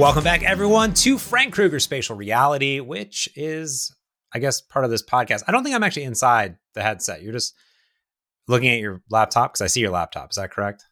[0.00, 3.94] Welcome back, everyone, to Frank Krueger Spatial Reality, which is,
[4.32, 5.42] I guess, part of this podcast.
[5.46, 7.20] I don't think I'm actually inside the headset.
[7.20, 7.54] You're just
[8.48, 10.30] looking at your laptop because I see your laptop.
[10.30, 10.86] Is that correct?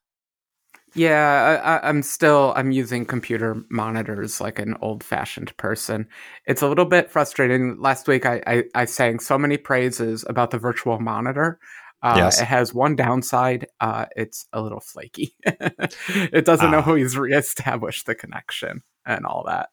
[0.95, 6.07] Yeah, I, am still I'm using computer monitors like an old-fashioned person.
[6.45, 7.81] It's a little bit frustrating.
[7.81, 11.59] Last week, I I, I sang so many praises about the virtual monitor.
[12.03, 12.41] Uh, yes.
[12.41, 13.67] It has one downside.
[13.81, 15.35] Uh, it's a little flaky.
[15.45, 16.95] it doesn't know ah.
[16.95, 19.71] he's reestablished the connection and all that.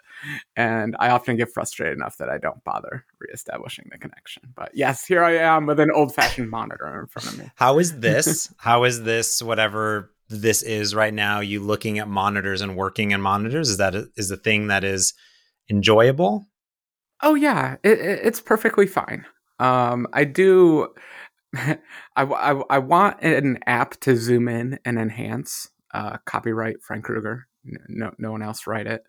[0.56, 4.44] And I often get frustrated enough that I don't bother reestablishing the connection.
[4.56, 7.52] But yes, here I am with an old fashioned monitor in front of me.
[7.56, 8.52] How is this?
[8.58, 13.22] How is this, whatever this is right now, you looking at monitors and working in
[13.22, 13.70] monitors?
[13.70, 15.14] Is that a, is the thing that is
[15.70, 16.48] enjoyable?
[17.22, 17.76] Oh, yeah.
[17.84, 19.26] It, it, it's perfectly fine.
[19.60, 20.94] Um, I do
[21.56, 21.78] I,
[22.16, 25.70] I, I want an app to zoom in and enhance.
[25.94, 27.48] Uh, copyright Frank Krueger.
[27.88, 29.04] No, no one else write it.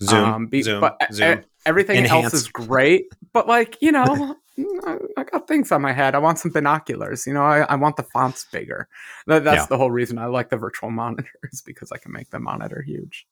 [0.00, 1.42] Zoom, um, be, zoom, but zoom.
[1.66, 2.26] everything enhance.
[2.26, 3.06] else is great.
[3.32, 4.36] But like you know,
[5.16, 6.14] I got things on my head.
[6.14, 7.26] I want some binoculars.
[7.26, 8.88] You know, I, I want the fonts bigger.
[9.26, 9.66] That, that's yeah.
[9.66, 13.26] the whole reason I like the virtual monitors because I can make the monitor huge.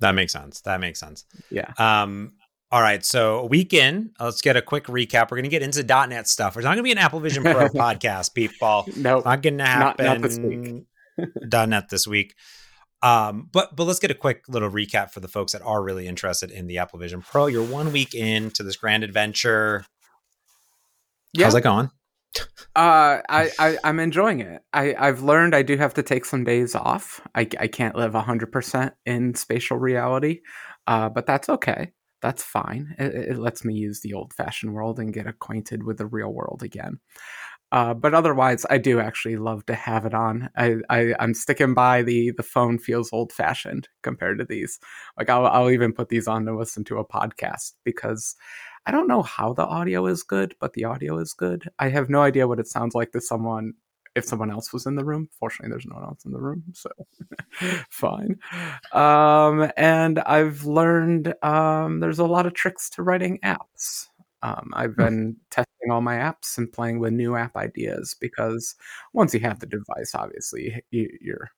[0.00, 0.60] That makes sense.
[0.62, 1.24] That makes sense.
[1.50, 1.72] Yeah.
[1.78, 2.32] Um,
[2.72, 5.30] all right, so a week in, let's get a quick recap.
[5.30, 6.56] We're going to get into .NET stuff.
[6.56, 8.84] It's not going to be an Apple Vision Pro podcast, people.
[8.96, 10.06] No, nope, not going to happen.
[10.06, 10.84] Not, not this week.
[11.68, 12.36] .NET this week.
[13.02, 16.06] Um, but but let's get a quick little recap for the folks that are really
[16.06, 17.46] interested in the Apple Vision Pro.
[17.46, 19.84] You're one week into this grand adventure.
[21.32, 21.46] Yeah.
[21.46, 21.90] How's it going?
[22.76, 24.62] uh, I, I I'm enjoying it.
[24.72, 27.20] I I've learned I do have to take some days off.
[27.34, 30.42] I I can't live hundred percent in spatial reality,
[30.86, 32.94] uh, but that's okay that's fine.
[32.98, 36.32] It, it lets me use the old fashioned world and get acquainted with the real
[36.32, 36.98] world again.
[37.72, 40.50] Uh, but otherwise, I do actually love to have it on.
[40.56, 44.80] I, I am sticking by the the phone feels old fashioned compared to these.
[45.16, 48.34] Like I'll I'll even put these on to listen to a podcast because
[48.86, 51.70] I don't know how the audio is good, but the audio is good.
[51.78, 53.74] I have no idea what it sounds like to someone
[54.14, 55.28] if someone else was in the room.
[55.38, 56.90] Fortunately, there's no one else in the room, so
[57.90, 58.38] fine.
[58.92, 64.06] Um, and I've learned um, there's a lot of tricks to writing apps.
[64.42, 65.02] Um, I've hmm.
[65.02, 68.74] been testing all my apps and playing with new app ideas because
[69.12, 71.48] once you have the device, obviously you, are a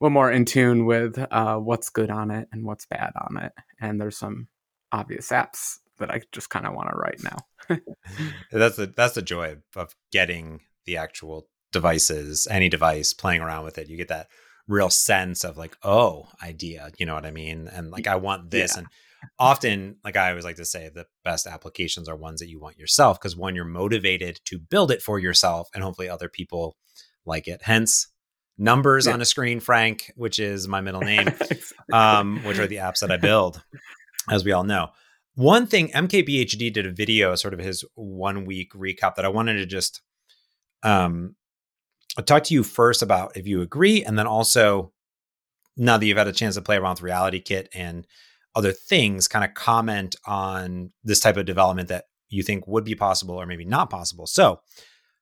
[0.00, 3.52] little more in tune with uh, what's good on it and what's bad on it.
[3.80, 4.48] And there's some
[4.90, 7.36] obvious apps that I just kind of want to write now.
[8.52, 13.78] that's the that's the joy of getting the actual devices, any device, playing around with
[13.78, 14.28] it, you get that
[14.68, 16.90] real sense of like, oh, idea.
[16.98, 17.68] You know what I mean?
[17.68, 18.74] And like, I want this.
[18.74, 18.80] Yeah.
[18.80, 18.88] And
[19.38, 22.78] often, like I always like to say, the best applications are ones that you want
[22.78, 26.76] yourself because one, you're motivated to build it for yourself, and hopefully other people
[27.24, 27.62] like it.
[27.62, 28.08] Hence,
[28.58, 29.12] numbers yeah.
[29.12, 31.28] on a screen, Frank, which is my middle name,
[31.92, 33.62] um, which are the apps that I build,
[34.30, 34.88] as we all know.
[35.34, 39.54] One thing, MKBHD did a video, sort of his one week recap that I wanted
[39.54, 40.02] to just
[40.82, 41.36] um,
[42.16, 44.92] I'll talk to you first about if you agree, and then also
[45.76, 48.06] now that you've had a chance to play around with Reality Kit and
[48.54, 52.94] other things, kind of comment on this type of development that you think would be
[52.94, 54.26] possible or maybe not possible.
[54.26, 54.60] So,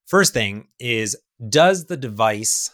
[0.06, 1.16] first thing is
[1.48, 2.70] does the device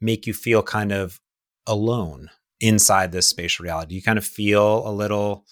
[0.00, 1.20] make you feel kind of
[1.66, 3.90] alone inside this spatial reality?
[3.90, 5.44] Do you kind of feel a little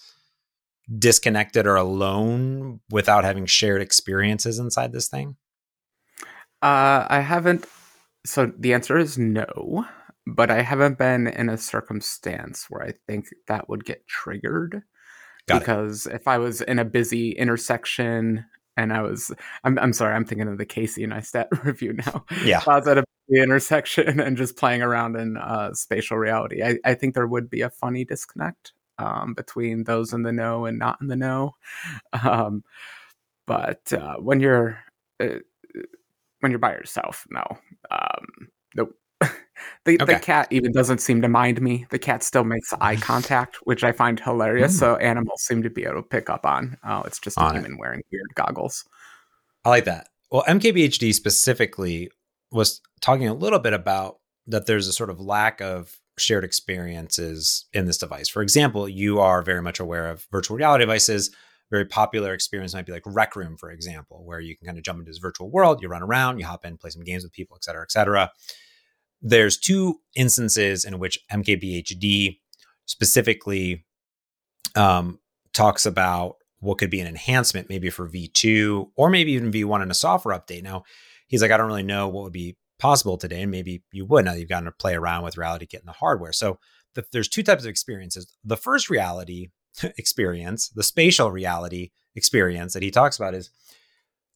[0.97, 5.35] disconnected or alone without having shared experiences inside this thing?
[6.61, 7.65] Uh, I haven't
[8.27, 9.85] so the answer is no,
[10.25, 14.83] but I haven't been in a circumstance where I think that would get triggered.
[15.47, 16.15] Got because it.
[16.15, 18.45] if I was in a busy intersection
[18.75, 19.31] and I was,
[19.63, 22.25] I'm, I'm sorry, I'm thinking of the Casey Neistat review now.
[22.43, 22.57] Yeah.
[22.57, 26.61] If I was at a busy intersection and just playing around in uh, spatial reality,
[26.63, 30.65] I, I think there would be a funny disconnect um, between those in the know
[30.65, 31.55] and not in the know.
[32.23, 32.63] Um,
[33.45, 34.77] but uh, when you're
[35.21, 35.39] uh,
[36.39, 37.43] when you're by yourself, no.
[37.91, 38.95] Um, nope.
[39.85, 40.13] the, okay.
[40.13, 41.85] the cat even doesn't seem to mind me.
[41.89, 44.75] The cat still makes eye contact, which I find hilarious.
[44.75, 44.79] Mm.
[44.79, 46.77] So animals seem to be able to pick up on.
[46.83, 47.79] Oh, it's just on a human it.
[47.79, 48.85] wearing weird goggles.
[49.65, 50.09] I like that.
[50.31, 52.09] Well, MKBHD specifically
[52.51, 57.65] was talking a little bit about that there's a sort of lack of shared experiences
[57.73, 58.29] in this device.
[58.29, 61.31] For example, you are very much aware of virtual reality devices
[61.69, 64.83] very popular experience might be like Rec Room, for example, where you can kind of
[64.83, 67.33] jump into this virtual world, you run around, you hop in, play some games with
[67.33, 68.31] people, et cetera, et cetera.
[69.21, 72.39] There's two instances in which MKBHD
[72.85, 73.85] specifically
[74.75, 75.19] um,
[75.53, 79.91] talks about what could be an enhancement, maybe for V2 or maybe even V1 in
[79.91, 80.63] a software update.
[80.63, 80.83] Now,
[81.27, 84.25] he's like, I don't really know what would be possible today, and maybe you would
[84.25, 86.31] now you've gotten to play around with Reality and the hardware.
[86.31, 86.59] So
[86.95, 88.35] the, there's two types of experiences.
[88.43, 89.49] The first reality
[89.97, 93.49] experience, the spatial reality experience that he talks about is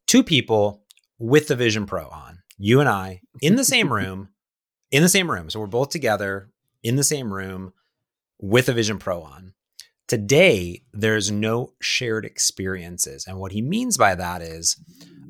[0.07, 0.83] two people
[1.19, 4.29] with the Vision Pro on, you and I in the same room,
[4.91, 5.49] in the same room.
[5.49, 6.49] So we're both together
[6.83, 7.73] in the same room
[8.39, 9.53] with a Vision Pro on.
[10.07, 13.25] Today, there's no shared experiences.
[13.27, 14.75] And what he means by that is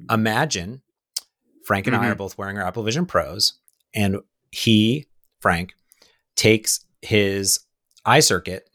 [0.10, 0.82] imagine
[1.66, 2.06] Frank and mm-hmm.
[2.06, 3.54] I are both wearing our Apple Vision Pros,
[3.94, 4.18] and
[4.52, 5.08] he,
[5.40, 5.74] Frank,
[6.36, 7.60] takes his
[8.06, 8.70] eye circuit,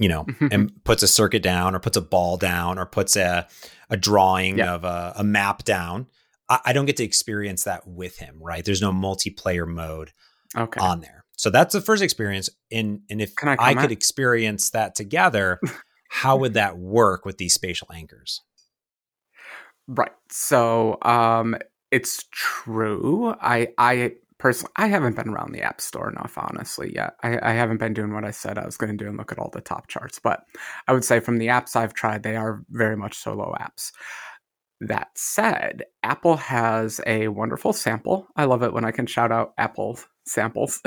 [0.00, 3.46] you know, and puts a circuit down or puts a ball down or puts a,
[3.90, 4.74] a drawing yeah.
[4.74, 6.06] of a, a, map down.
[6.48, 8.64] I, I, don't get to experience that with him, right?
[8.64, 10.12] There's no multiplayer mode
[10.56, 10.80] okay.
[10.80, 11.24] on there.
[11.36, 12.50] So that's the first experience.
[12.72, 15.60] And and if I, I could experience that together,
[16.08, 18.42] how would that work with these spatial anchors?
[19.86, 20.12] Right.
[20.30, 21.56] So um
[21.90, 23.34] it's true.
[23.40, 27.14] I I personally I haven't been around the app store enough, honestly, yet.
[27.22, 29.30] I, I haven't been doing what I said I was going to do and look
[29.30, 30.18] at all the top charts.
[30.18, 30.44] But
[30.88, 33.92] I would say from the apps I've tried, they are very much solo apps.
[34.80, 38.28] That said, Apple has a wonderful sample.
[38.34, 40.80] I love it when I can shout out Apple samples.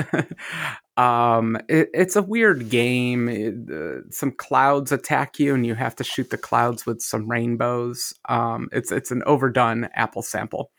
[0.96, 3.28] um, it, it's a weird game.
[3.28, 7.30] It, uh, some clouds attack you, and you have to shoot the clouds with some
[7.30, 8.12] rainbows.
[8.28, 10.72] Um, it's it's an overdone Apple sample,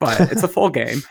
[0.00, 1.02] but it's a full game.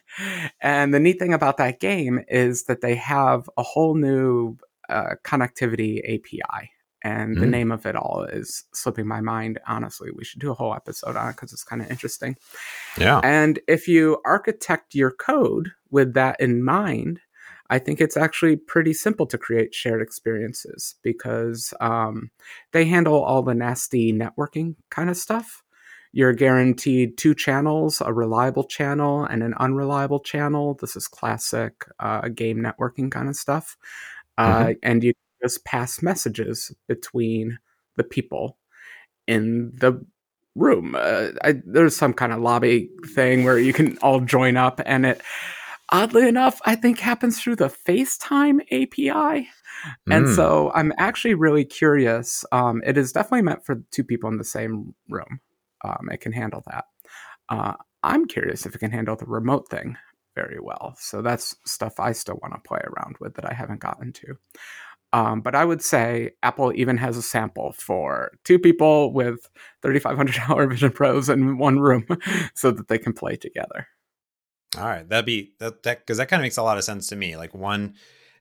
[0.60, 4.56] and the neat thing about that game is that they have a whole new
[4.88, 6.70] uh, connectivity API
[7.02, 7.40] and mm.
[7.40, 9.58] the name of it all is slipping my mind.
[9.66, 12.36] Honestly we should do a whole episode on it because it's kind of interesting.
[12.98, 13.20] Yeah.
[13.22, 17.20] And if you architect your code with that in mind
[17.70, 22.30] i think it's actually pretty simple to create shared experiences because um,
[22.72, 25.62] they handle all the nasty networking kind of stuff.
[26.12, 30.74] You're guaranteed two channels a reliable channel and an unreliable channel.
[30.80, 33.76] This is classic uh, game networking kind of stuff
[34.38, 34.72] uh, mm-hmm.
[34.82, 35.12] and you
[35.42, 37.58] just pass messages between
[37.96, 38.58] the people
[39.26, 40.04] in the
[40.54, 40.96] room.
[40.98, 45.06] Uh, I, there's some kind of lobby thing where you can all join up, and
[45.06, 45.20] it,
[45.90, 49.48] oddly enough, I think happens through the FaceTime API.
[50.10, 50.34] And mm.
[50.34, 52.44] so I'm actually really curious.
[52.50, 55.40] Um, it is definitely meant for two people in the same room.
[55.84, 56.84] Um, it can handle that.
[57.48, 59.96] Uh, I'm curious if it can handle the remote thing
[60.34, 60.94] very well.
[60.98, 64.38] So that's stuff I still want to play around with that I haven't gotten to.
[65.12, 69.48] Um, but I would say Apple even has a sample for two people with
[69.82, 72.06] $3,500 Vision Pros in one room
[72.54, 73.88] so that they can play together.
[74.76, 75.08] All right.
[75.08, 77.36] That'd be that, that, cause that kind of makes a lot of sense to me.
[77.36, 77.94] Like one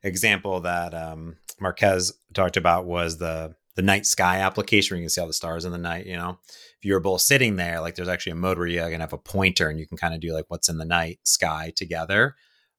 [0.04, 5.10] example that um, Marques talked about was the, the night sky application where you can
[5.10, 7.96] see all the stars in the night, you know, if you're both sitting there, like
[7.96, 10.20] there's actually a mode where you can have a pointer and you can kind of
[10.20, 12.36] do like what's in the night sky together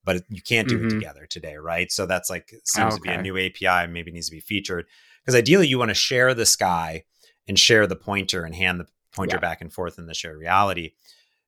[0.08, 0.86] but you can't do mm-hmm.
[0.86, 1.92] it together today, right?
[1.92, 2.96] So that's like seems okay.
[2.96, 4.86] to be a new API, maybe needs to be featured
[5.20, 7.04] because ideally you want to share the sky
[7.46, 9.40] and share the pointer and hand the pointer yeah.
[9.40, 10.92] back and forth in the shared reality.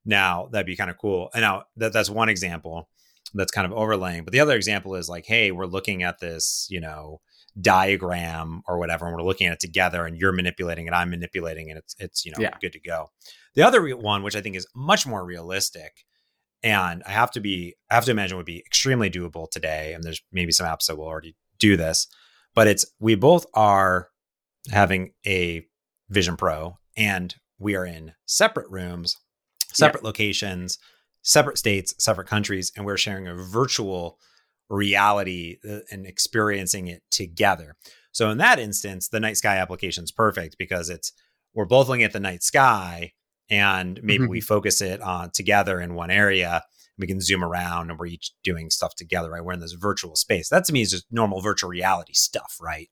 [0.04, 1.30] Now that'd be kind of cool.
[1.32, 2.90] And now that, that's one example
[3.32, 4.24] that's kind of overlaying.
[4.24, 7.22] But the other example is like, hey, we're looking at this, you know,
[7.58, 11.70] diagram or whatever, and we're looking at it together, and you're manipulating it, I'm manipulating
[11.70, 11.78] it.
[11.78, 12.58] It's it's you know yeah.
[12.60, 13.10] good to go.
[13.54, 16.04] The other one, which I think is much more realistic,
[16.62, 19.92] and I have to be, I have to imagine would be extremely doable today.
[19.94, 22.06] And there's maybe some apps that will already do this,
[22.54, 24.08] but it's we both are
[24.70, 25.64] having a
[26.08, 29.16] Vision Pro and we are in separate rooms,
[29.72, 30.08] separate yeah.
[30.08, 30.78] locations,
[31.22, 34.18] separate states, separate countries, and we're sharing a virtual
[34.68, 37.76] reality uh, and experiencing it together.
[38.12, 41.12] So in that instance, the night sky application is perfect because it's
[41.54, 43.12] we're both looking at the night sky
[43.50, 44.30] and maybe mm-hmm.
[44.30, 46.62] we focus it on together in one area
[46.98, 50.16] we can zoom around and we're each doing stuff together right we're in this virtual
[50.16, 52.90] space that to me is just normal virtual reality stuff right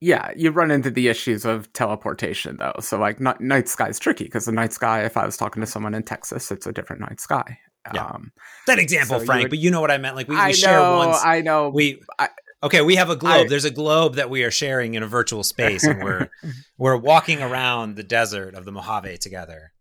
[0.00, 3.98] yeah you run into the issues of teleportation though so like night, night sky is
[3.98, 6.72] tricky because the night sky if i was talking to someone in texas it's a
[6.72, 7.58] different night sky
[7.94, 8.04] yeah.
[8.04, 8.32] Um,
[8.66, 10.16] that example, so Frank, would, but you know what I meant.
[10.16, 11.18] Like we, we I share know, once.
[11.24, 11.68] I know.
[11.68, 12.30] We I,
[12.62, 13.46] Okay, we have a globe.
[13.46, 16.28] I, There's a globe that we are sharing in a virtual space, and we're
[16.78, 19.72] we're walking around the desert of the Mojave together.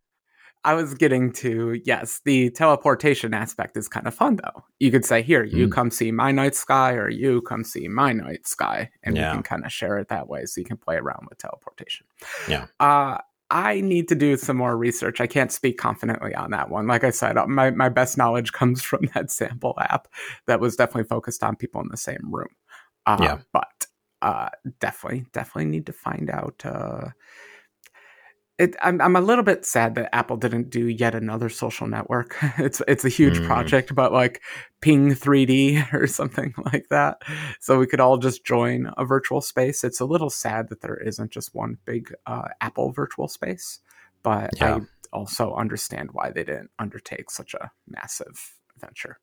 [0.66, 4.64] I was getting to yes, the teleportation aspect is kind of fun though.
[4.80, 5.72] You could say, "Here, you mm.
[5.72, 9.30] come see my night sky," or "You come see my night sky," and yeah.
[9.30, 12.08] we can kind of share it that way, so you can play around with teleportation.
[12.50, 12.66] Yeah.
[12.80, 13.20] Uh,
[13.52, 15.22] I need to do some more research.
[15.22, 16.88] I can't speak confidently on that one.
[16.88, 20.08] Like I said, my, my best knowledge comes from that sample app
[20.48, 22.50] that was definitely focused on people in the same room.
[23.06, 23.38] Uh, yeah.
[23.54, 23.88] But
[24.22, 26.62] uh, definitely, definitely need to find out.
[26.66, 27.10] Uh,
[28.58, 32.38] it, I'm I'm a little bit sad that Apple didn't do yet another social network.
[32.58, 33.46] It's it's a huge mm.
[33.46, 34.42] project, but like
[34.82, 37.22] Ping 3D or something like that,
[37.60, 39.84] so we could all just join a virtual space.
[39.84, 43.80] It's a little sad that there isn't just one big uh, Apple virtual space,
[44.24, 44.78] but yeah.
[44.78, 44.82] I
[45.12, 49.20] also understand why they didn't undertake such a massive venture.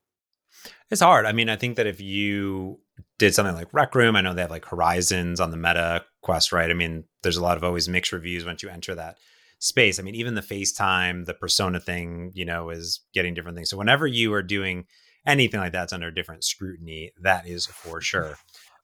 [0.91, 1.25] It's hard.
[1.25, 2.81] I mean, I think that if you
[3.19, 6.53] did something like Rec Room, I know they have like Horizons on the Meta Quest,
[6.53, 6.71] right?
[6.71, 9.17] I mean, there's a lot of always mixed reviews once you enter that
[9.59, 9.99] space.
[9.99, 13.71] I mean, even the FaceTime, the persona thing, you know, is getting different things.
[13.71, 14.87] So whenever you are doing
[15.27, 18.37] anything like that's under different scrutiny, that is for sure.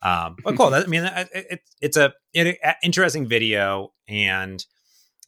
[0.03, 0.71] Um, but cool.
[0.71, 4.65] That, I mean, it, it, it's a it, interesting video and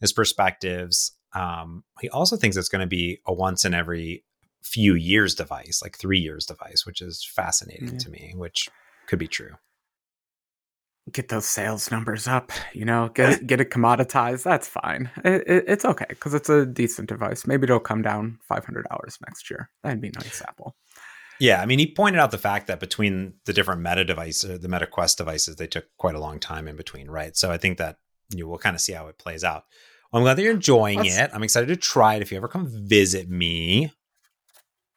[0.01, 1.13] his perspectives.
[1.35, 4.25] Um, he also thinks it's going to be a once in every
[4.63, 8.69] few years device, like three years device, which is fascinating to me, which
[9.11, 9.57] could be true.
[11.11, 14.45] Get those sales numbers up, you know, get it, get it commoditized.
[14.45, 15.11] That's fine.
[15.25, 17.45] It, it, it's okay because it's a decent device.
[17.45, 19.69] Maybe it'll come down five hundred dollars next year.
[19.83, 20.77] That'd be nice, Apple.
[21.41, 24.59] Yeah, I mean, he pointed out the fact that between the different Meta devices, uh,
[24.59, 27.37] the Meta Quest devices, they took quite a long time in between, right?
[27.37, 27.97] So I think that
[28.31, 29.65] you know, we'll kind of see how it plays out.
[30.13, 31.31] Well, I'm glad that you're enjoying it.
[31.33, 32.23] I'm excited to try it.
[32.23, 33.93] If you ever come visit me,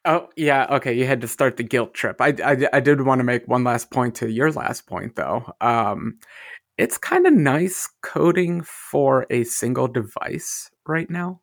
[0.04, 0.92] Oh yeah, okay.
[0.92, 2.20] You had to start the guilt trip.
[2.20, 5.50] I, I, I did want to make one last point to your last point though.
[5.60, 6.18] Um,
[6.76, 11.40] it's kind of nice coding for a single device right now.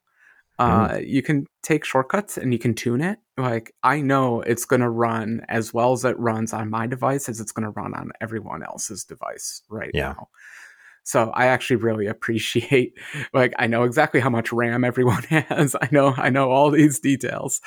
[0.60, 1.08] Uh, mm.
[1.08, 3.18] You can take shortcuts and you can tune it.
[3.38, 7.30] Like I know it's going to run as well as it runs on my device
[7.30, 10.10] as it's going to run on everyone else's device right yeah.
[10.10, 10.30] now.
[11.04, 12.94] So I actually really appreciate
[13.34, 15.76] like I know exactly how much RAM everyone has.
[15.82, 17.62] I know I know all these details.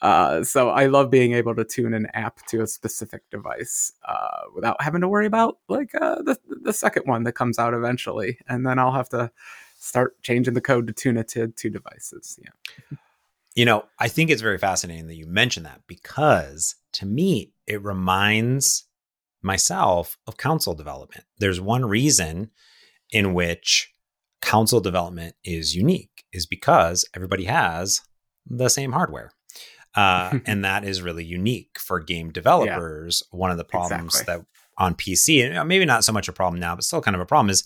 [0.00, 4.42] Uh, so I love being able to tune an app to a specific device uh,
[4.54, 8.38] without having to worry about like uh, the the second one that comes out eventually,
[8.48, 9.30] and then I'll have to
[9.78, 12.38] start changing the code to tune it to two devices.
[12.42, 12.98] Yeah.
[13.54, 17.82] You know, I think it's very fascinating that you mentioned that because to me, it
[17.82, 18.84] reminds
[19.42, 21.24] myself of console development.
[21.38, 22.50] There's one reason
[23.10, 23.92] in which
[24.42, 28.00] console development is unique is because everybody has
[28.46, 29.32] the same hardware.
[29.94, 33.22] Uh, and that is really unique for game developers.
[33.32, 34.34] Yeah, One of the problems exactly.
[34.36, 34.46] that
[34.78, 37.26] on PC, and maybe not so much a problem now, but still kind of a
[37.26, 37.64] problem is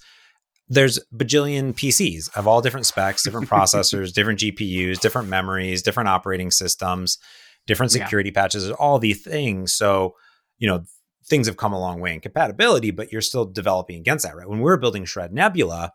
[0.69, 6.53] there's bajillion PCs of all different specs, different processors, different GPUs, different memories, different operating
[6.53, 7.19] systems,
[7.67, 8.43] different security yeah.
[8.43, 9.73] patches, all these things.
[9.73, 10.15] So,
[10.59, 10.85] you know,
[11.25, 14.49] things have come a long way in compatibility, but you're still developing against that, right?
[14.49, 15.93] When we're building Shred Nebula,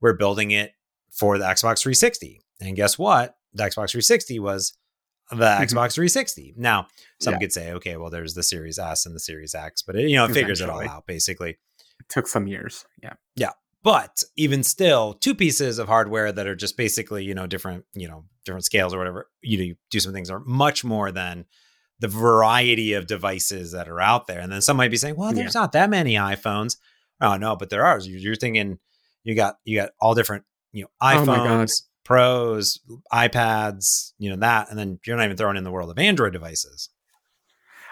[0.00, 0.72] we're building it
[1.10, 2.40] for the Xbox 360.
[2.60, 3.36] And guess what?
[3.54, 4.74] The Xbox 360 was
[5.30, 5.62] the mm-hmm.
[5.62, 6.54] Xbox 360.
[6.56, 6.86] Now,
[7.20, 7.38] some yeah.
[7.38, 10.16] could say, okay, well, there's the Series S and the Series X, but it, you
[10.16, 11.50] know, it figures it all out basically.
[11.50, 12.84] It took some years.
[13.02, 13.14] Yeah.
[13.36, 13.50] Yeah.
[13.82, 18.08] But even still, two pieces of hardware that are just basically, you know, different, you
[18.08, 21.46] know, different scales or whatever, you know, you do some things are much more than
[22.00, 24.40] the variety of devices that are out there.
[24.40, 25.60] And then some might be saying, well, there's yeah.
[25.60, 26.76] not that many iPhones.
[27.20, 27.98] Oh no, but there are.
[28.00, 28.78] You're thinking
[29.24, 32.80] you got you got all different, you know, oh iPhones, oh Pros,
[33.12, 36.32] iPads, you know, that, and then you're not even throwing in the world of Android
[36.32, 36.88] devices.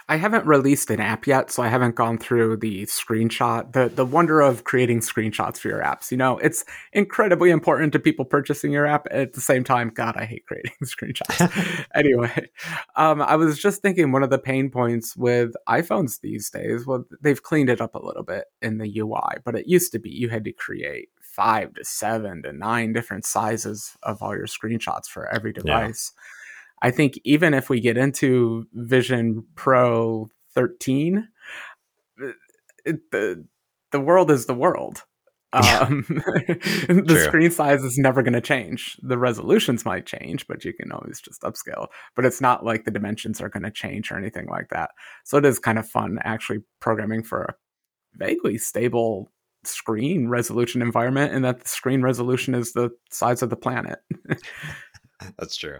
[0.09, 4.05] I haven't released an app yet, so I haven't gone through the screenshot, the the
[4.05, 6.13] wonder of creating screenshots for your apps.
[6.13, 9.09] You know, it's incredibly important to people purchasing your app.
[9.11, 11.87] At the same time, God, I hate creating screenshots.
[11.95, 12.49] anyway,
[12.95, 16.87] um, I was just thinking one of the pain points with iPhones these days.
[16.87, 19.99] Well, they've cleaned it up a little bit in the UI, but it used to
[19.99, 24.47] be you had to create five to seven to nine different sizes of all your
[24.47, 26.13] screenshots for every device.
[26.15, 26.23] Yeah.
[26.83, 31.29] I think even if we get into Vision Pro 13,
[32.85, 33.47] it, the
[33.93, 35.03] the world is the world.
[35.53, 37.23] Um, the True.
[37.23, 38.99] screen size is never going to change.
[39.01, 41.87] The resolutions might change, but you can always just upscale.
[42.15, 44.91] But it's not like the dimensions are going to change or anything like that.
[45.25, 47.55] So it is kind of fun actually programming for a
[48.17, 49.33] vaguely stable
[49.65, 54.01] screen resolution environment, and that the screen resolution is the size of the planet.
[55.39, 55.79] That's true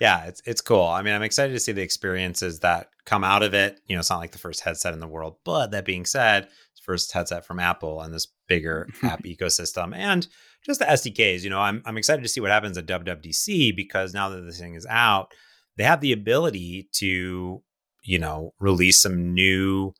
[0.00, 0.86] yeah, it's it's cool.
[0.86, 3.80] I mean, I'm excited to see the experiences that come out of it.
[3.86, 6.44] You know, it's not like the first headset in the world, but that being said,
[6.44, 10.26] it's first headset from Apple and this bigger app ecosystem and
[10.64, 11.42] just the SDKs.
[11.42, 14.58] You know, I'm I'm excited to see what happens at WWDC because now that this
[14.58, 15.34] thing is out,
[15.76, 17.62] they have the ability to,
[18.02, 19.92] you know, release some new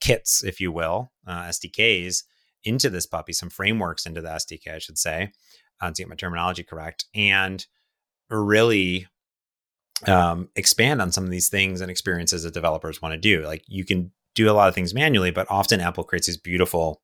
[0.00, 2.22] kits, if you will, uh, SDKs
[2.64, 5.30] into this puppy, some frameworks into the SDK, I should say,
[5.80, 7.66] uh, to get my terminology correct, and
[8.30, 9.08] really
[10.06, 13.44] um, expand on some of these things and experiences that developers want to do.
[13.44, 17.02] Like you can do a lot of things manually, but often Apple creates these beautiful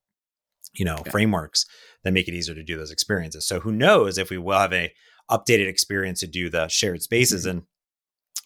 [0.75, 1.67] you know, frameworks
[2.05, 3.47] that make it easier to do those experiences.
[3.47, 4.93] So who knows if we will have a
[5.31, 7.59] updated experience to do the shared spaces mm-hmm.
[7.59, 7.67] and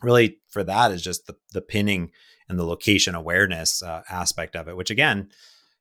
[0.03, 2.11] really for that is just the the pinning
[2.49, 5.29] and the location awareness uh, aspect of it which again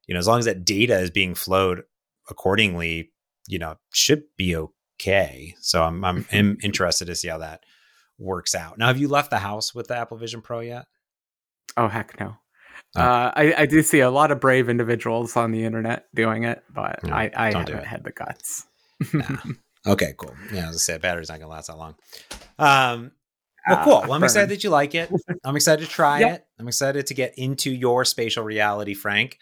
[0.05, 1.81] you know as long as that data is being flowed
[2.29, 3.11] accordingly
[3.47, 6.65] you know should be okay so i'm i'm, I'm mm-hmm.
[6.65, 7.63] interested to see how that
[8.21, 10.85] works out now have you left the house with the apple vision pro yet
[11.77, 12.35] oh heck no
[12.95, 13.01] oh.
[13.01, 16.61] Uh, I, I do see a lot of brave individuals on the internet doing it,
[16.73, 18.65] but no, I, I haven't had the guts.
[19.13, 19.37] nah.
[19.87, 20.35] Okay, cool.
[20.53, 21.95] Yeah, as I said, battery's not gonna last that long.
[22.59, 23.11] Um,
[23.67, 24.01] well, cool.
[24.01, 25.11] Well, I'm excited that you like it.
[25.43, 26.35] I'm excited to try yep.
[26.35, 26.45] it.
[26.59, 29.37] I'm excited to get into your spatial reality, Frank.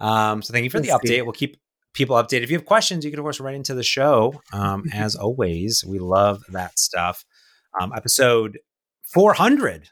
[0.00, 1.22] Um, so thank you for the update.
[1.24, 1.58] We'll keep
[1.94, 2.42] people updated.
[2.42, 4.40] If you have questions, you can of course write into the show.
[4.52, 7.24] Um, as always, we love that stuff.
[7.80, 8.58] Um, episode
[9.02, 9.90] 400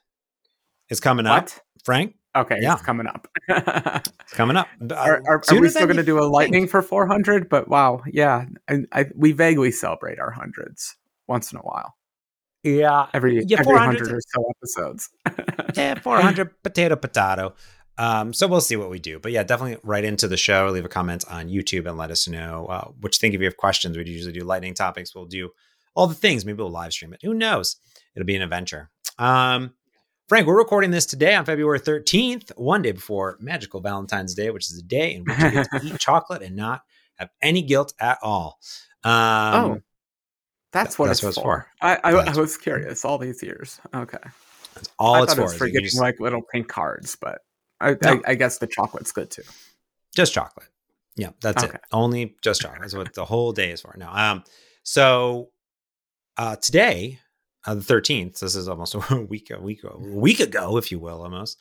[0.89, 1.45] is coming what?
[1.45, 1.51] up.
[1.85, 2.75] Frank, Okay, yeah.
[2.75, 3.27] it's coming up.
[3.49, 4.69] it's coming up.
[4.81, 7.49] Uh, are, are, are we still going to do a lightning for 400?
[7.49, 10.97] But wow, yeah, I, I, we vaguely celebrate our hundreds
[11.27, 11.97] once in a while.
[12.63, 15.09] Yeah, every yeah, every hundred or so episodes.
[15.75, 17.55] yeah, 400 potato potato.
[17.97, 19.19] Um, so we'll see what we do.
[19.19, 22.29] But yeah, definitely write into the show, leave a comment on YouTube, and let us
[22.29, 23.35] know uh, what you think.
[23.35, 25.15] If you have questions, we usually do lightning topics.
[25.15, 25.51] We'll do
[25.95, 26.45] all the things.
[26.45, 27.21] Maybe we'll live stream it.
[27.23, 27.77] Who knows?
[28.15, 28.91] It'll be an adventure.
[29.19, 29.75] Um,
[30.29, 34.71] Frank, we're recording this today on February 13th, one day before Magical Valentine's Day, which
[34.71, 36.83] is the day in which you get to eat chocolate and not
[37.17, 38.59] have any guilt at all.
[39.03, 39.81] Um, oh,
[40.73, 41.43] that's what, that's it's, what it's for.
[41.43, 41.67] for.
[41.81, 43.81] I, I, I, was curious all these years.
[43.93, 44.19] Okay.
[44.75, 45.41] That's all I it's for.
[45.41, 47.41] It was for getting just, like little pink cards, but
[47.81, 48.23] I, no.
[48.25, 49.43] I, guess the chocolate's good too.
[50.15, 50.69] Just chocolate.
[51.17, 51.75] Yeah, that's okay.
[51.75, 51.81] it.
[51.93, 52.83] Only just chocolate.
[52.83, 53.95] That's what the whole day is for.
[53.99, 54.45] Now, um,
[54.85, 55.51] so
[56.37, 57.19] uh, today
[57.67, 60.99] uh, the 13th this is almost a week a week a week ago if you
[60.99, 61.59] will almost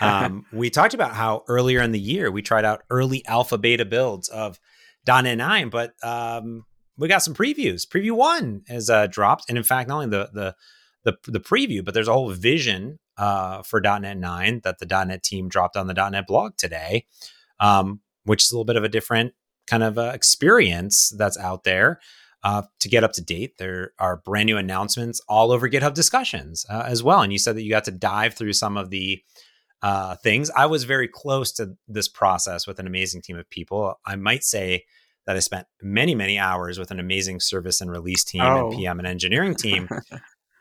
[0.00, 3.84] um, we talked about how earlier in the year we tried out early alpha beta
[3.84, 4.58] builds of
[5.06, 6.64] .NET 9 but um,
[6.98, 7.86] we got some previews.
[7.86, 10.54] Preview one has uh, dropped and in fact not only the the
[11.04, 15.22] the, the preview but there's a whole vision uh, for .NET 9 that the .NET
[15.22, 17.06] team dropped on the .NET blog today
[17.60, 19.32] um, which is a little bit of a different
[19.66, 22.00] kind of uh, experience that's out there
[22.44, 23.58] uh, to get up to date.
[23.58, 27.22] There are brand new announcements all over GitHub discussions uh, as well.
[27.22, 29.22] And you said that you got to dive through some of the
[29.82, 30.50] uh, things.
[30.50, 33.98] I was very close to this process with an amazing team of people.
[34.04, 34.84] I might say
[35.26, 38.70] that I spent many, many hours with an amazing service and release team oh.
[38.70, 39.88] and PM and engineering team.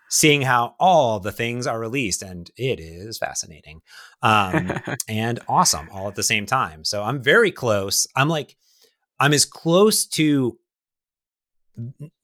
[0.09, 3.81] seeing how all the things are released and it is fascinating
[4.21, 4.71] um,
[5.09, 8.55] and awesome all at the same time so i'm very close i'm like
[9.19, 10.57] i'm as close to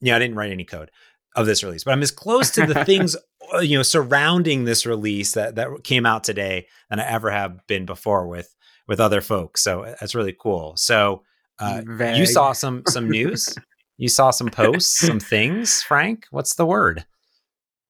[0.01, 0.91] yeah, I didn't write any code
[1.35, 3.15] of this release, but I'm as close to the things
[3.53, 7.65] uh, you know surrounding this release that that came out today than I ever have
[7.67, 8.53] been before with
[8.87, 9.61] with other folks.
[9.61, 10.75] So uh, that's really cool.
[10.77, 11.23] So
[11.59, 11.81] uh,
[12.15, 13.55] you saw some some news,
[13.97, 15.81] you saw some posts, some things.
[15.81, 17.05] Frank, what's the word?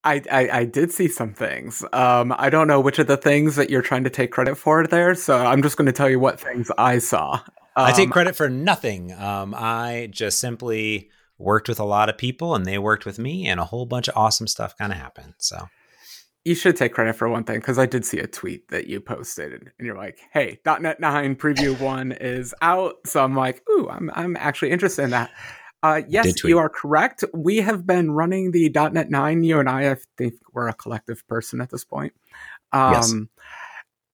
[0.06, 1.82] I, I, I did see some things.
[1.94, 4.86] Um, I don't know which of the things that you're trying to take credit for
[4.86, 7.40] there, so I'm just going to tell you what things I saw.
[7.76, 9.12] Um, I take um, credit for nothing.
[9.12, 13.46] Um, I just simply worked with a lot of people and they worked with me
[13.46, 15.34] and a whole bunch of awesome stuff kind of happened.
[15.38, 15.68] So
[16.44, 19.00] you should take credit for one thing because I did see a tweet that you
[19.00, 23.88] posted and you're like, "Hey, .NET 9 preview 1 is out." So I'm like, "Ooh,
[23.88, 25.30] I'm I'm actually interested in that."
[25.82, 27.24] Uh, yes, you are correct.
[27.34, 29.44] We have been running the .NET 9.
[29.44, 32.14] You and I, I think we're a collective person at this point.
[32.72, 33.14] Um, yes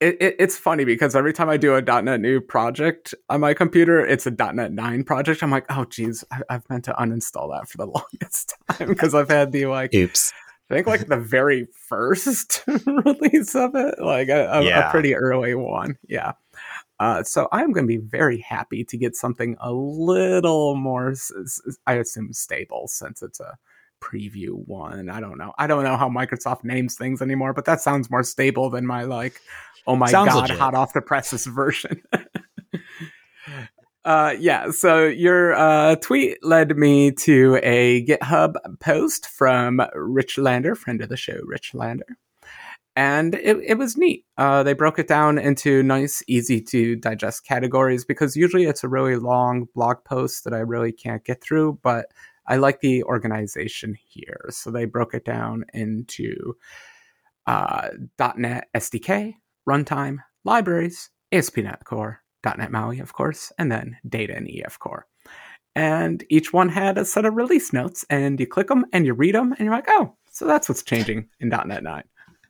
[0.00, 3.52] it, it, it's funny because every time I do a .NET new project on my
[3.52, 5.42] computer, it's a .NET 9 project.
[5.42, 9.14] I'm like, oh geez, I, have meant to uninstall that for the longest time because
[9.14, 10.32] I've had the like, oops.
[10.70, 14.88] I think like the very first release of it, like a, a, yeah.
[14.88, 15.98] a pretty early one.
[16.08, 16.32] Yeah.
[17.00, 21.14] Uh, so I'm going to be very happy to get something a little more,
[21.86, 23.56] I assume, stable since it's a
[24.00, 25.08] preview one.
[25.08, 25.52] I don't know.
[25.58, 29.04] I don't know how Microsoft names things anymore, but that sounds more stable than my
[29.04, 29.40] like
[29.86, 30.58] oh my Sounds god, legit.
[30.58, 32.02] hot off the presses version.
[34.04, 40.74] uh, yeah, so your uh, tweet led me to a GitHub post from Rich Lander,
[40.74, 42.16] friend of the show, Rich Lander.
[42.96, 44.26] And it, it was neat.
[44.36, 48.88] Uh, they broke it down into nice, easy to digest categories because usually it's a
[48.88, 52.06] really long blog post that I really can't get through, but
[52.46, 54.46] I like the organization here.
[54.50, 56.54] So they broke it down into
[57.46, 57.88] uh,
[58.36, 59.34] .NET SDK,
[59.68, 65.06] runtime, libraries, ASP.NET Core, .NET MAUI, of course, and then data and EF Core.
[65.76, 69.14] And each one had a set of release notes, and you click them and you
[69.14, 72.02] read them, and you're like, oh, so that's what's changing in .NET 9.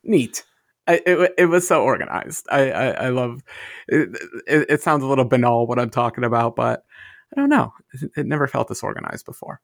[0.05, 0.45] Neat.
[0.87, 2.47] I, it, it was so organized.
[2.51, 3.43] I, I, I love
[3.89, 4.09] it,
[4.47, 4.83] it, it.
[4.83, 6.85] sounds a little banal what I'm talking about, but
[7.33, 7.73] I don't know.
[7.93, 9.61] It, it never felt this organized before.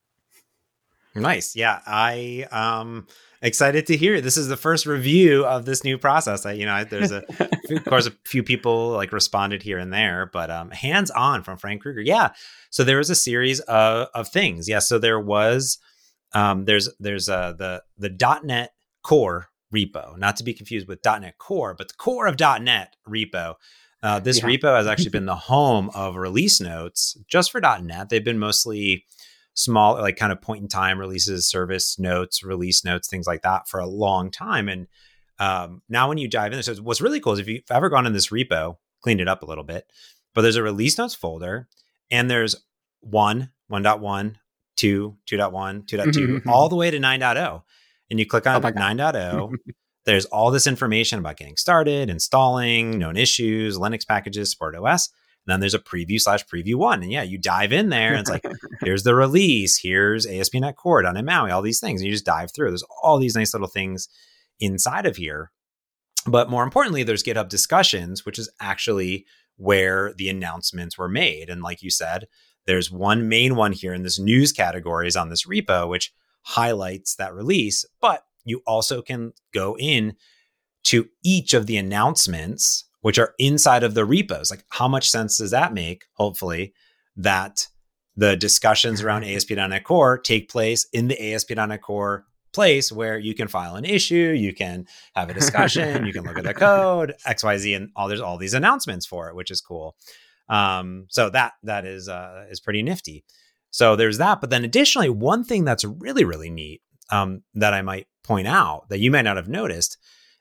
[1.20, 1.57] Nice.
[1.57, 1.81] Yeah.
[1.87, 3.07] I um
[3.42, 4.20] excited to hear.
[4.20, 6.46] This is the first review of this new process.
[6.46, 7.24] I, you know, there's a
[7.70, 11.59] of course a few people like responded here and there, but um hands on from
[11.59, 12.00] Frank Krueger.
[12.00, 12.31] Yeah.
[12.70, 14.68] So there was a series of of things.
[14.68, 15.79] Yeah, so there was
[16.33, 21.38] um there's there's uh the the .NET core repo, not to be confused with .NET
[21.38, 23.55] Core, but the core of .NET repo.
[24.02, 24.46] Uh, this yeah.
[24.46, 28.09] repo has actually been the home of release notes just for .NET.
[28.09, 29.05] They've been mostly
[29.57, 33.69] small, like kind of point in time releases, service notes, release notes, things like that
[33.69, 34.69] for a long time.
[34.69, 34.87] And
[35.38, 37.88] um, now when you dive in, there, so what's really cool is if you've ever
[37.88, 39.90] gone in this repo, cleaned it up a little bit,
[40.35, 41.69] but there's a release notes folder
[42.11, 42.55] and there's
[43.01, 44.37] one, 1.1,
[44.77, 46.49] 2, 2.1, 2.2, mm-hmm.
[46.49, 47.62] all the way to 9.0.
[48.11, 49.55] And you click on oh 9.0.
[50.05, 55.11] there's all this information about getting started, installing, known issues, Linux packages, support OS
[55.47, 57.03] then there's a preview slash preview one.
[57.03, 58.45] And yeah, you dive in there and it's like,
[58.83, 62.01] here's the release, here's ASP.NET Core .NET MAUI, all these things.
[62.01, 62.71] And you just dive through.
[62.71, 64.09] There's all these nice little things
[64.61, 65.53] inside of here.
[66.27, 71.49] But more importantly, there's GitHub discussions, which is actually where the announcements were made.
[71.49, 72.27] And like you said,
[72.67, 77.35] there's one main one here in this news categories on this repo, which highlights that
[77.35, 77.85] release.
[78.01, 80.17] But you also can go in
[80.85, 84.51] to each of the announcements which are inside of the repos.
[84.51, 86.07] Like, how much sense does that make?
[86.14, 86.75] Hopefully,
[87.14, 87.69] that
[88.16, 93.47] the discussions around ASP.NET Core take place in the ASP.NET Core place where you can
[93.47, 97.45] file an issue, you can have a discussion, you can look at the code, X,
[97.45, 99.95] Y, Z, and all there's all these announcements for it, which is cool.
[100.49, 103.25] Um, so that that is uh, is pretty nifty.
[103.71, 104.40] So there's that.
[104.40, 108.88] But then additionally, one thing that's really really neat um, that I might point out
[108.88, 109.97] that you might not have noticed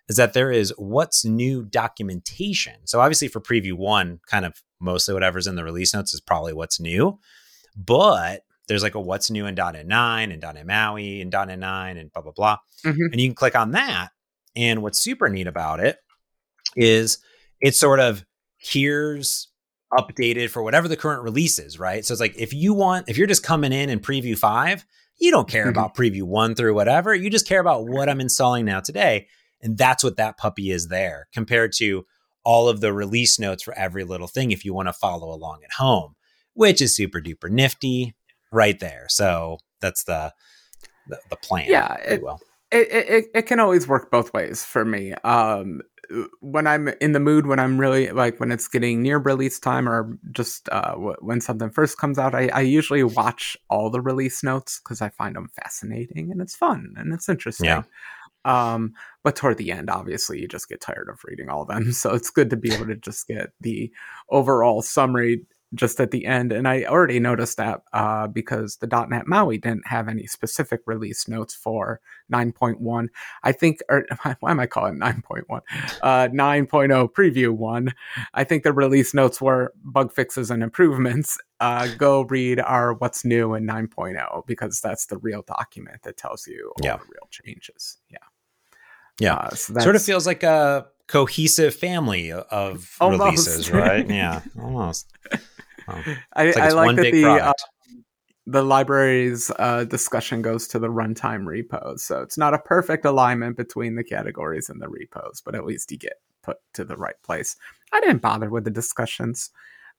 [0.07, 2.75] is that there is what's new documentation.
[2.85, 6.53] So obviously for preview one, kind of mostly whatever's in the release notes is probably
[6.53, 7.19] what's new.
[7.75, 11.97] But there's like a what's new in .NET 9 and .NET MAUI and .NET 9
[11.97, 12.57] and blah, blah, blah.
[12.85, 13.11] Mm-hmm.
[13.11, 14.09] And you can click on that.
[14.55, 15.97] And what's super neat about it
[16.75, 17.19] is
[17.59, 18.25] it's sort of
[18.57, 19.49] here's
[19.93, 22.05] updated for whatever the current release is, right?
[22.05, 24.85] So it's like if you want, if you're just coming in in preview five,
[25.19, 25.69] you don't care mm-hmm.
[25.69, 27.13] about preview one through whatever.
[27.13, 29.27] You just care about what I'm installing now today.
[29.61, 32.05] And that's what that puppy is there compared to
[32.43, 35.61] all of the release notes for every little thing if you want to follow along
[35.63, 36.15] at home,
[36.53, 38.15] which is super duper nifty
[38.51, 39.05] right there.
[39.09, 40.33] So that's the
[41.07, 41.65] the, the plan.
[41.69, 42.39] Yeah, it, well.
[42.71, 45.13] It, it, it can always work both ways for me.
[45.23, 45.81] Um,
[46.39, 49.87] when I'm in the mood, when I'm really like when it's getting near release time,
[49.87, 54.01] or just uh, w- when something first comes out, I, I usually watch all the
[54.01, 57.67] release notes because I find them fascinating and it's fun and it's interesting.
[57.67, 57.83] Yeah.
[58.45, 61.91] Um, but toward the end, obviously, you just get tired of reading all of them.
[61.91, 63.91] So it's good to be able to just get the
[64.29, 65.41] overall summary
[65.73, 66.51] just at the end.
[66.51, 71.27] And I already noticed that uh, because the .NET MAUI didn't have any specific release
[71.27, 71.99] notes for
[72.31, 73.07] 9.1.
[73.43, 74.05] I think, or
[74.39, 75.61] why am I calling 9.1?
[76.01, 77.93] Uh, 9.0 preview one.
[78.33, 81.37] I think the release notes were bug fixes and improvements.
[81.59, 86.47] Uh, go read our what's new in 9.0 because that's the real document that tells
[86.47, 86.97] you all yeah.
[86.97, 87.97] the real changes.
[88.09, 88.17] Yeah.
[89.19, 89.35] Yeah.
[89.35, 93.23] Uh, so sort of feels like a cohesive family of almost.
[93.23, 94.09] releases, right?
[94.09, 95.11] yeah, almost.
[95.87, 97.53] I, like, I like that the uh,
[98.47, 103.57] the library's uh, discussion goes to the runtime repos, so it's not a perfect alignment
[103.57, 107.15] between the categories and the repos, but at least you get put to the right
[107.23, 107.55] place.
[107.91, 109.51] I didn't bother with the discussions.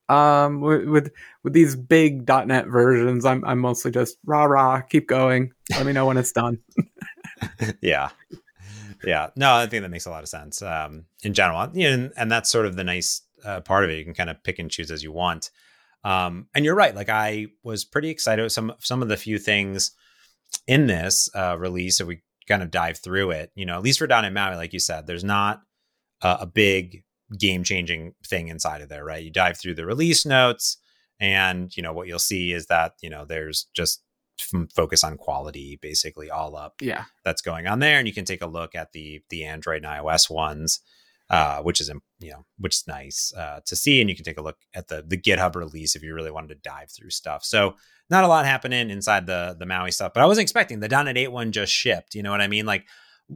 [0.08, 5.08] Um, with, with with these big .NET versions, I'm I'm mostly just rah rah, keep
[5.08, 5.52] going.
[5.70, 6.58] Let me know when it's done.
[7.80, 8.10] yeah,
[9.06, 9.28] yeah.
[9.36, 10.60] No, I think that makes a lot of sense.
[10.60, 13.98] Um, in general, you know, and, that's sort of the nice uh, part of it.
[13.98, 15.50] You can kind of pick and choose as you want.
[16.04, 16.94] Um, and you're right.
[16.94, 19.92] Like I was pretty excited with some some of the few things
[20.66, 22.00] in this uh, release.
[22.00, 24.72] If we kind of dive through it, you know, at least for .NET MAUI, like
[24.72, 25.62] you said, there's not
[26.22, 27.02] a, a big
[27.38, 29.24] game changing thing inside of there, right?
[29.24, 30.78] You dive through the release notes,
[31.18, 34.02] and you know what you'll see is that you know there's just
[34.74, 37.04] focus on quality basically all up yeah.
[37.24, 39.86] that's going on there and you can take a look at the the android and
[39.86, 40.80] ios ones
[41.28, 44.38] uh, which is you know which is nice uh, to see and you can take
[44.38, 47.44] a look at the the github release if you really wanted to dive through stuff.
[47.44, 47.74] So
[48.08, 51.16] not a lot happening inside the the maui stuff but i wasn't expecting the .NET
[51.16, 52.66] 8 one just shipped you know what i mean?
[52.66, 52.84] Like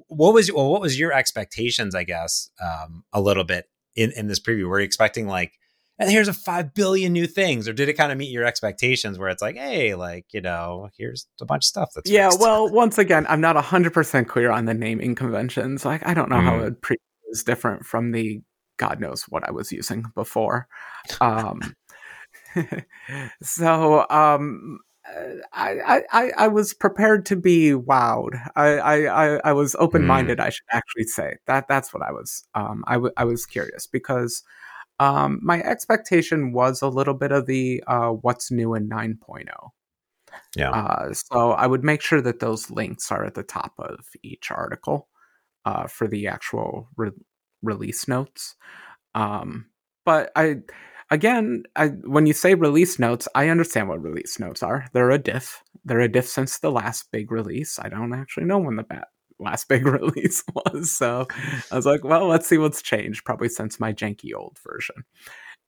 [0.06, 4.28] what was well, what was your expectations i guess um, a little bit in in
[4.28, 4.68] this preview?
[4.68, 5.54] Were you expecting like
[6.00, 9.18] and here's a 5 billion new things or did it kind of meet your expectations
[9.18, 12.40] where it's like hey like you know here's a bunch of stuff that's yeah fixed.
[12.40, 16.36] well once again i'm not 100% clear on the naming conventions like i don't know
[16.36, 16.44] mm.
[16.44, 16.96] how it pre-
[17.30, 18.40] is different from the
[18.78, 20.66] god knows what i was using before
[21.20, 21.60] um
[23.42, 24.78] so um,
[25.52, 28.40] I, I, I was prepared to be wowed.
[28.54, 30.38] I, I, I was open minded.
[30.38, 30.44] Mm.
[30.44, 32.44] I should actually say that that's what I was.
[32.54, 34.42] Um, I, w- I was curious because
[35.00, 39.46] um, my expectation was a little bit of the uh, what's new in 9.0.
[40.54, 40.70] Yeah.
[40.70, 44.50] Uh, so I would make sure that those links are at the top of each
[44.50, 45.08] article
[45.64, 47.10] uh, for the actual re-
[47.62, 48.56] release notes.
[49.14, 49.70] Um,
[50.04, 50.56] but I
[51.10, 54.86] again, I, when you say release notes, I understand what release notes are.
[54.92, 55.62] They're a diff.
[55.82, 57.78] They're a diff since the last big release.
[57.78, 59.08] I don't actually know when the bat
[59.40, 60.92] last big release was.
[60.92, 61.26] So
[61.70, 63.24] I was like, well, let's see what's changed.
[63.24, 65.04] Probably since my janky old version.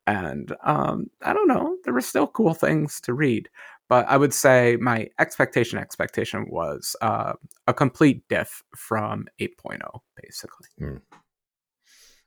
[0.07, 1.77] And um, I don't know.
[1.85, 3.49] There were still cool things to read.
[3.89, 7.35] But I would say my expectation expectation was uh,
[7.67, 9.81] a complete diff from 8.0,
[10.17, 10.69] basically.
[10.81, 11.03] Mm.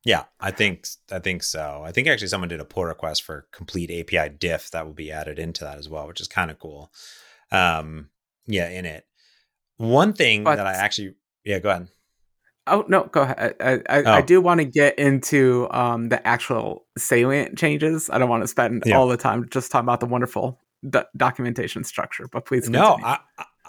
[0.04, 1.82] Yeah, I think I think so.
[1.84, 5.12] I think actually someone did a pull request for complete API diff that will be
[5.12, 6.92] added into that as well, which is kind of cool.
[7.52, 8.10] Um,
[8.46, 9.06] yeah, in it.
[9.78, 11.88] One thing but, that I actually yeah, go ahead.
[12.68, 13.56] Oh no, go ahead.
[13.60, 14.12] I I, oh.
[14.12, 18.10] I do want to get into um, the actual salient changes.
[18.10, 18.98] I don't want to spend yeah.
[18.98, 22.64] all the time just talking about the wonderful do- documentation structure, but please.
[22.64, 22.88] Continue.
[22.88, 23.20] No, I,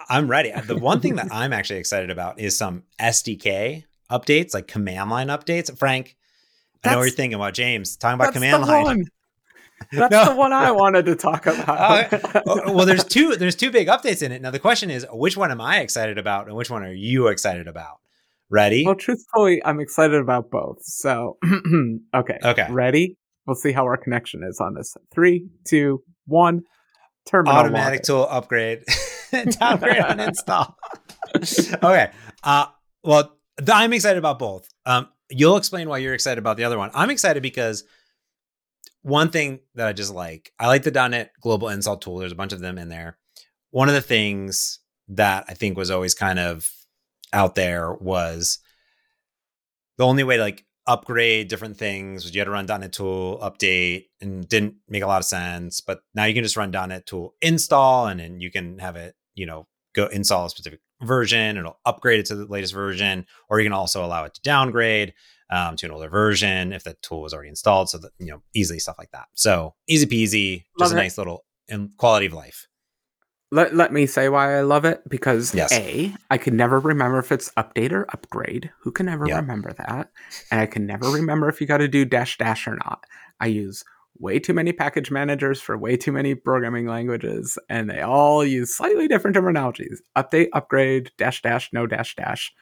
[0.08, 0.52] I'm ready.
[0.66, 5.28] The one thing that I'm actually excited about is some SDK updates, like command line
[5.28, 5.76] updates.
[5.76, 6.16] Frank,
[6.84, 7.96] I know what you're thinking about, James.
[7.96, 8.84] Talking about command line.
[8.84, 9.04] One.
[9.92, 10.24] That's no.
[10.30, 12.12] the one I wanted to talk about.
[12.12, 13.36] uh, well, there's two.
[13.36, 14.42] There's two big updates in it.
[14.42, 17.28] Now the question is, which one am I excited about, and which one are you
[17.28, 17.98] excited about?
[18.48, 18.84] Ready?
[18.86, 20.78] Well, truthfully, I'm excited about both.
[20.82, 21.38] So,
[22.14, 23.16] okay, okay, ready?
[23.46, 24.96] We'll see how our connection is on this.
[25.12, 26.62] Three, two, one.
[27.26, 28.84] Terminal automatic tool upgrade,
[29.32, 30.74] downgrade, uninstall.
[31.82, 32.12] okay.
[32.44, 32.66] Uh,
[33.02, 33.36] well,
[33.66, 34.68] I'm excited about both.
[34.84, 36.90] Um, you'll explain why you're excited about the other one.
[36.94, 37.82] I'm excited because
[39.06, 42.18] one thing that I just like, I like the .NET Global Install tool.
[42.18, 43.18] There's a bunch of them in there.
[43.70, 46.68] One of the things that I think was always kind of
[47.32, 48.58] out there was
[49.96, 53.38] the only way to like upgrade different things was you had to run .NET Tool
[53.38, 55.80] update and didn't make a lot of sense.
[55.80, 59.14] But now you can just run .NET Tool install and then you can have it,
[59.36, 61.56] you know, go install a specific version.
[61.56, 65.14] It'll upgrade it to the latest version, or you can also allow it to downgrade
[65.50, 67.90] um, to an older version if the tool was already installed.
[67.90, 69.26] So that you know, easily stuff like that.
[69.34, 71.44] So easy peasy, just love a nice little
[71.98, 72.66] quality of life.
[73.52, 75.72] Let, let me say why I love it because yes.
[75.72, 78.70] A, I can never remember if it's update or upgrade.
[78.80, 79.40] Who can ever yep.
[79.40, 80.10] remember that?
[80.50, 83.04] And I can never remember if you got to do dash dash or not.
[83.38, 83.84] I use
[84.20, 88.74] way too many package managers for way too many programming languages, and they all use
[88.74, 92.52] slightly different terminologies update, upgrade, dash, dash, no dash, dash.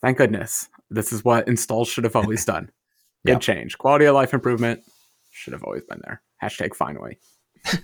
[0.00, 0.68] Thank goodness.
[0.90, 2.70] This is what installs should have always done.
[3.26, 3.40] Good yep.
[3.40, 3.78] change.
[3.78, 4.82] Quality of life improvement
[5.30, 6.22] should have always been there.
[6.42, 7.18] Hashtag finally.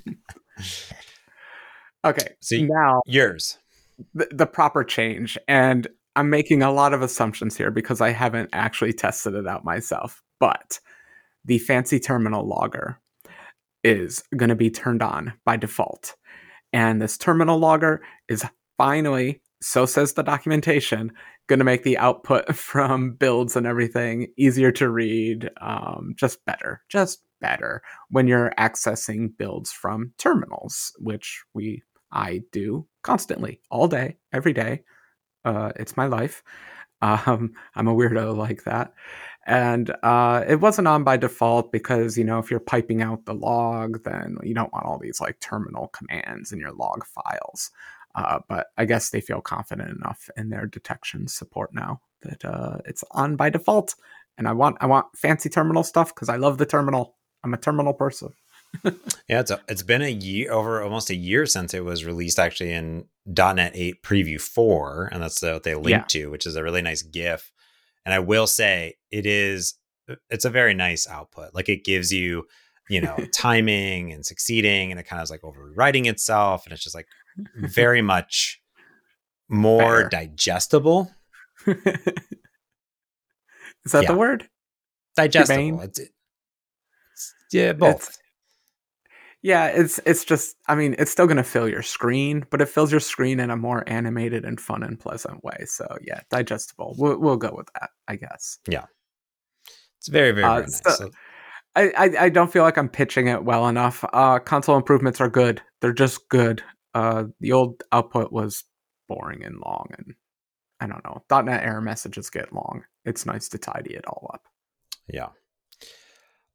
[2.04, 2.34] okay.
[2.40, 3.58] See, now yours.
[4.14, 5.36] The, the proper change.
[5.48, 9.64] And I'm making a lot of assumptions here because I haven't actually tested it out
[9.64, 10.22] myself.
[10.38, 10.78] But
[11.44, 13.00] the fancy terminal logger
[13.82, 16.16] is going to be turned on by default.
[16.72, 18.44] And this terminal logger is
[18.78, 21.12] finally, so says the documentation,
[21.46, 26.82] going to make the output from builds and everything easier to read, um, just better,
[26.88, 34.16] just better when you're accessing builds from terminals, which we I do constantly, all day,
[34.32, 34.82] every day.
[35.44, 36.42] Uh, it's my life.
[37.02, 38.94] Um, I'm a weirdo like that
[39.46, 43.34] and uh, it wasn't on by default because you know if you're piping out the
[43.34, 47.70] log then you don't want all these like terminal commands in your log files.
[48.14, 52.78] Uh, but i guess they feel confident enough in their detection support now that uh,
[52.86, 53.94] it's on by default.
[54.38, 57.16] And i want i want fancy terminal stuff because i love the terminal.
[57.42, 58.32] I'm a terminal person.
[59.28, 62.38] Yeah it's a, it's been a year over almost a year since it was released
[62.38, 66.22] actually in .NET 8 preview 4 and that's what they linked yeah.
[66.22, 67.52] to which is a really nice gif
[68.04, 69.74] and I will say it is
[70.08, 71.54] uh, it's a very nice output.
[71.54, 72.44] Like it gives you,
[72.88, 76.82] you know, timing and succeeding, and it kind of is like overwriting itself, and it's
[76.82, 77.06] just like
[77.56, 78.60] very much
[79.48, 80.26] more Better.
[80.26, 81.10] digestible.
[81.66, 81.76] is
[83.92, 84.12] that yeah.
[84.12, 84.48] the word?
[85.16, 85.80] Digestible.
[85.80, 86.12] It's, it's,
[87.52, 88.08] yeah, both.
[88.08, 88.18] It's,
[89.44, 92.90] yeah, it's it's just I mean, it's still gonna fill your screen, but it fills
[92.90, 95.66] your screen in a more animated and fun and pleasant way.
[95.66, 96.94] So yeah, digestible.
[96.98, 98.58] We'll we'll go with that, I guess.
[98.66, 98.86] Yeah.
[99.98, 100.96] It's very, very, uh, very nice.
[100.96, 101.10] So,
[101.76, 104.02] I, I, I don't feel like I'm pitching it well enough.
[104.14, 105.60] Uh, console improvements are good.
[105.80, 106.62] They're just good.
[106.94, 108.64] Uh, the old output was
[109.08, 110.14] boring and long, and
[110.80, 111.22] I don't know.
[111.42, 112.84] .NET error messages get long.
[113.04, 114.42] It's nice to tidy it all up.
[115.06, 115.28] Yeah.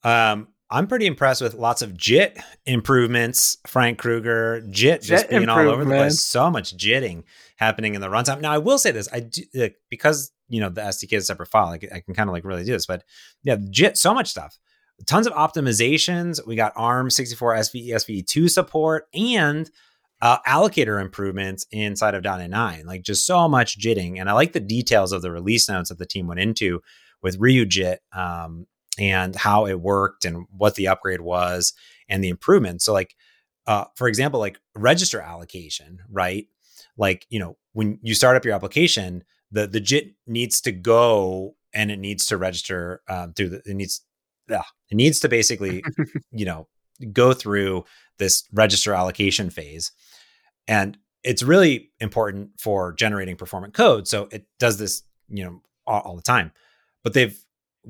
[0.04, 3.58] Um, I'm pretty impressed with lots of JIT improvements.
[3.66, 6.22] Frank Krueger, JIT, just JIT being all over the place.
[6.22, 7.24] So much JITting
[7.56, 8.42] happening in the runtime.
[8.42, 11.26] Now, I will say this: I do like, because you know the SDK is a
[11.26, 11.68] separate file.
[11.68, 13.04] Like, I can kind of like really do this, but
[13.44, 14.60] yeah, JIT, so much stuff.
[15.06, 16.46] Tons of optimizations.
[16.46, 19.70] We got ARM 64 SVE SVE2 support and
[20.22, 22.86] uh, allocator improvements inside of .NET 9.
[22.86, 25.98] Like just so much JITting, and I like the details of the release notes that
[25.98, 26.82] the team went into
[27.24, 31.74] with RyuJIT um, and how it worked and what the upgrade was
[32.08, 32.86] and the improvements.
[32.86, 33.16] So like
[33.70, 36.48] uh, for example, like register allocation, right?
[36.98, 41.56] Like, you know, when you start up your application, the the JIT needs to go
[41.72, 44.02] and it needs to register um, through the it needs
[44.50, 45.84] yeah, it needs to basically,
[46.32, 46.68] you know,
[47.14, 47.86] go through
[48.18, 49.92] this register allocation phase.
[50.68, 54.08] And it's really important for generating performant code.
[54.08, 56.52] So it does this, you know, all, all the time.
[57.04, 57.40] But they've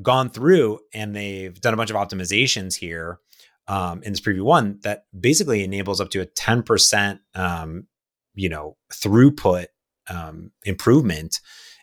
[0.01, 3.19] gone through and they've done a bunch of optimizations here
[3.67, 7.87] um, in this preview one that basically enables up to a 10% um,
[8.35, 9.65] you know throughput
[10.09, 11.39] um, improvement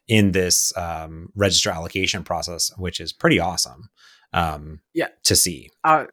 [0.08, 3.88] in this um, register allocation process which is pretty awesome
[4.32, 5.08] um, Yeah.
[5.24, 6.06] to see Uh,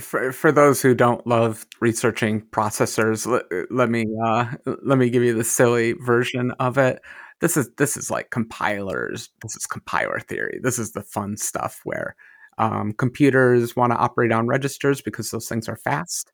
[0.00, 4.44] for for those who don't love researching processors, let, let me uh,
[4.84, 7.02] let me give you the silly version of it.
[7.40, 9.30] This is this is like compilers.
[9.42, 10.60] This is compiler theory.
[10.62, 12.14] This is the fun stuff where
[12.58, 16.32] um, computers want to operate on registers because those things are fast,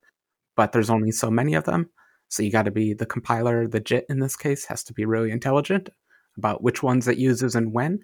[0.57, 1.88] but there's only so many of them.
[2.29, 3.69] So you got to be the compiler.
[3.69, 5.88] The JIT in this case has to be really intelligent
[6.37, 8.01] about which ones it uses and when.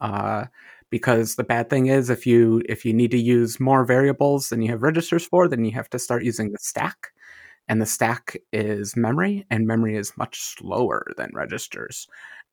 [0.00, 0.44] Uh,
[0.90, 4.62] because the bad thing is if you if you need to use more variables than
[4.62, 7.08] you have registers for then you have to start using the stack
[7.68, 12.06] and the stack is memory and memory is much slower than registers.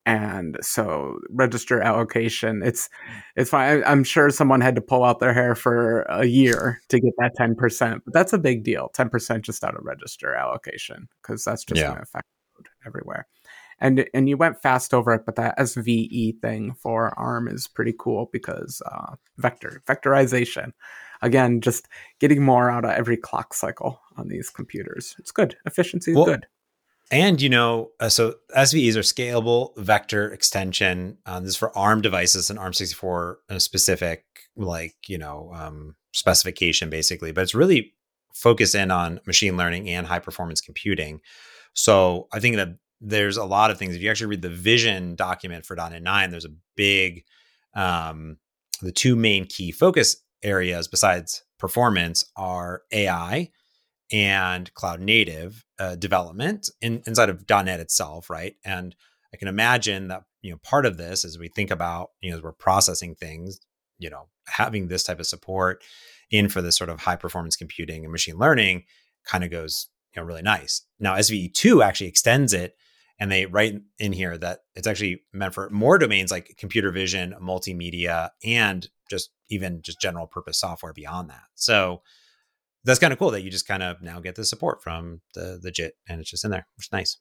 [0.05, 2.89] And so register allocation it's
[3.35, 3.83] it's fine.
[3.85, 7.33] I'm sure someone had to pull out their hair for a year to get that
[7.39, 11.79] 10% but that's a big deal 10% just out of register allocation because that's just
[11.79, 11.87] Yeah.
[11.87, 12.27] going to affect
[12.85, 13.27] everywhere.
[13.79, 17.93] And and you went fast over it, but that SVE thing for ARM is pretty
[17.97, 20.71] cool because uh, vector vectorization,
[21.21, 21.87] again, just
[22.19, 25.15] getting more out of every clock cycle on these computers.
[25.19, 25.55] It's good.
[25.65, 26.47] Efficiency is Well, good.
[27.11, 31.17] And you know, uh, so SVEs are scalable vector extension.
[31.25, 34.23] Um, this is for ARM devices and ARM64 uh, specific,
[34.55, 37.33] like you know, um, specification basically.
[37.33, 37.93] But it's really
[38.33, 41.19] focused in on machine learning and high performance computing.
[41.73, 42.69] So I think that
[43.01, 43.95] there's a lot of things.
[43.95, 47.25] If you actually read the vision document for .NET 9, there's a big,
[47.73, 48.37] um,
[48.81, 53.51] the two main key focus areas besides performance are AI
[54.11, 58.55] and cloud native uh, development in, inside of .NET itself, right?
[58.65, 58.95] And
[59.33, 62.37] I can imagine that you know part of this, as we think about you know
[62.37, 63.59] as we're processing things,
[63.99, 65.83] you know, having this type of support
[66.29, 68.83] in for this sort of high performance computing and machine learning
[69.25, 70.81] kind of goes you know really nice.
[70.99, 72.75] Now SVE two actually extends it,
[73.19, 77.35] and they write in here that it's actually meant for more domains like computer vision,
[77.41, 81.43] multimedia, and just even just general purpose software beyond that.
[81.53, 82.01] So
[82.83, 85.59] that's kind of cool that you just kind of now get the support from the
[85.61, 87.17] the JIT and it's just in there, which is nice.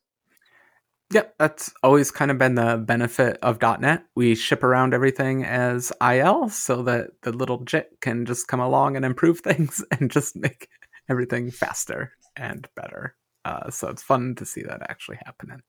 [1.13, 4.05] Yep, that's always kind of been the benefit of .NET.
[4.15, 8.95] We ship around everything as IL so that the little JIT can just come along
[8.95, 10.69] and improve things and just make
[11.09, 13.17] everything faster and better.
[13.45, 15.63] Uh, so it's fun to see that actually happening.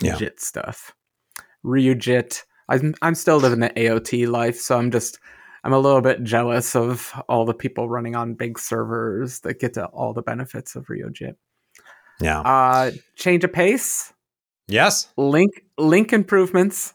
[0.00, 0.16] Yeah.
[0.16, 0.94] JIT stuff.
[1.64, 2.42] RyuJIT.
[2.72, 5.18] I'm I'm still living the AOT life, so I'm just
[5.64, 9.74] I'm a little bit jealous of all the people running on big servers that get
[9.74, 11.36] to all the benefits of RyuJIT.
[12.20, 12.40] Yeah.
[12.40, 14.12] Uh, change of pace
[14.68, 15.08] yes.
[15.18, 16.94] LINQ LINQ improvements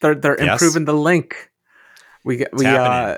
[0.00, 0.60] they're they're Yes.
[0.60, 1.32] improving the LINQ
[2.24, 3.16] we get we uh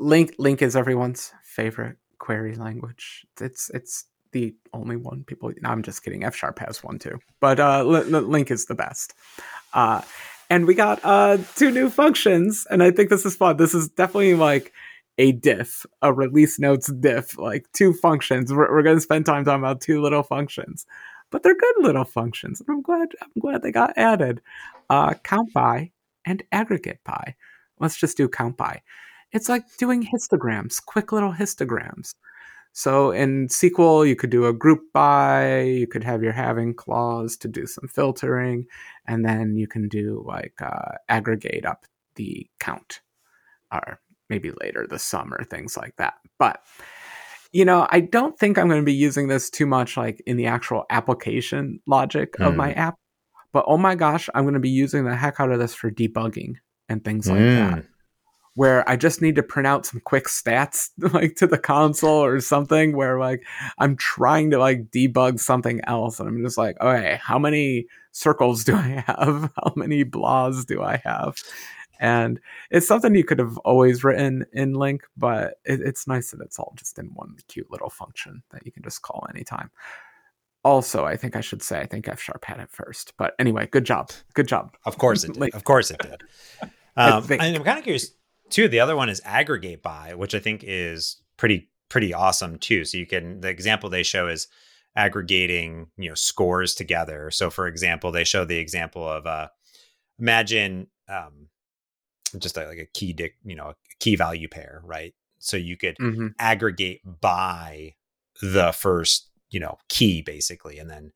[0.00, 5.82] LINQ LINQ is everyone's favorite query language it's it's the only one people no, i'm
[5.82, 9.14] just kidding f sharp has one too but uh Li- Li- LINQ is the best
[9.74, 10.00] uh
[10.50, 13.88] and we got uh two new functions and i think this is fun this is
[13.88, 14.72] definitely like
[15.18, 19.62] a diff a release notes diff like two functions we're, we're gonna spend time talking
[19.62, 20.86] about two little functions
[21.30, 22.60] but they're good little functions.
[22.60, 24.40] And I'm glad I'm glad they got added.
[24.88, 25.92] Uh, count by
[26.26, 27.36] and aggregate by.
[27.78, 28.82] Let's just do count by.
[29.32, 32.14] It's like doing histograms, quick little histograms.
[32.72, 37.36] So in SQL, you could do a group by, you could have your having clause
[37.38, 38.66] to do some filtering,
[39.06, 43.00] and then you can do like uh, aggregate up the count,
[43.72, 46.14] or maybe later the sum or things like that.
[46.38, 46.62] But
[47.52, 50.36] you know, I don't think I'm going to be using this too much like in
[50.36, 52.58] the actual application logic of Hmm.
[52.58, 52.94] my app.
[53.52, 55.90] But oh my gosh, I'm going to be using the heck out of this for
[55.90, 56.54] debugging
[56.88, 57.56] and things like Mm.
[57.74, 57.84] that.
[58.54, 62.40] Where I just need to print out some quick stats like to the console or
[62.40, 63.46] something where like
[63.78, 68.64] I'm trying to like debug something else and I'm just like, okay, how many circles
[68.64, 69.52] do I have?
[69.56, 71.36] How many blahs do I have?
[72.00, 72.40] And
[72.70, 76.58] it's something you could have always written in LINQ, but it, it's nice that it's
[76.58, 79.70] all just in one cute little function that you can just call anytime.
[80.64, 83.12] Also, I think I should say I think F sharp had it first.
[83.18, 84.10] But anyway, good job.
[84.34, 84.76] Good job.
[84.86, 85.42] Of course it did.
[85.54, 86.22] of course it did.
[86.96, 88.12] Um, I am kind of curious
[88.50, 88.68] too.
[88.68, 92.84] The other one is aggregate by, which I think is pretty pretty awesome too.
[92.84, 94.48] So you can the example they show is
[94.96, 97.30] aggregating you know scores together.
[97.30, 99.48] So for example, they show the example of uh,
[100.18, 101.48] imagine um,
[102.38, 105.14] just a, like a key dic, you know a key value pair, right?
[105.38, 106.28] So you could mm-hmm.
[106.38, 107.94] aggregate by
[108.42, 111.12] the first you know key basically, and then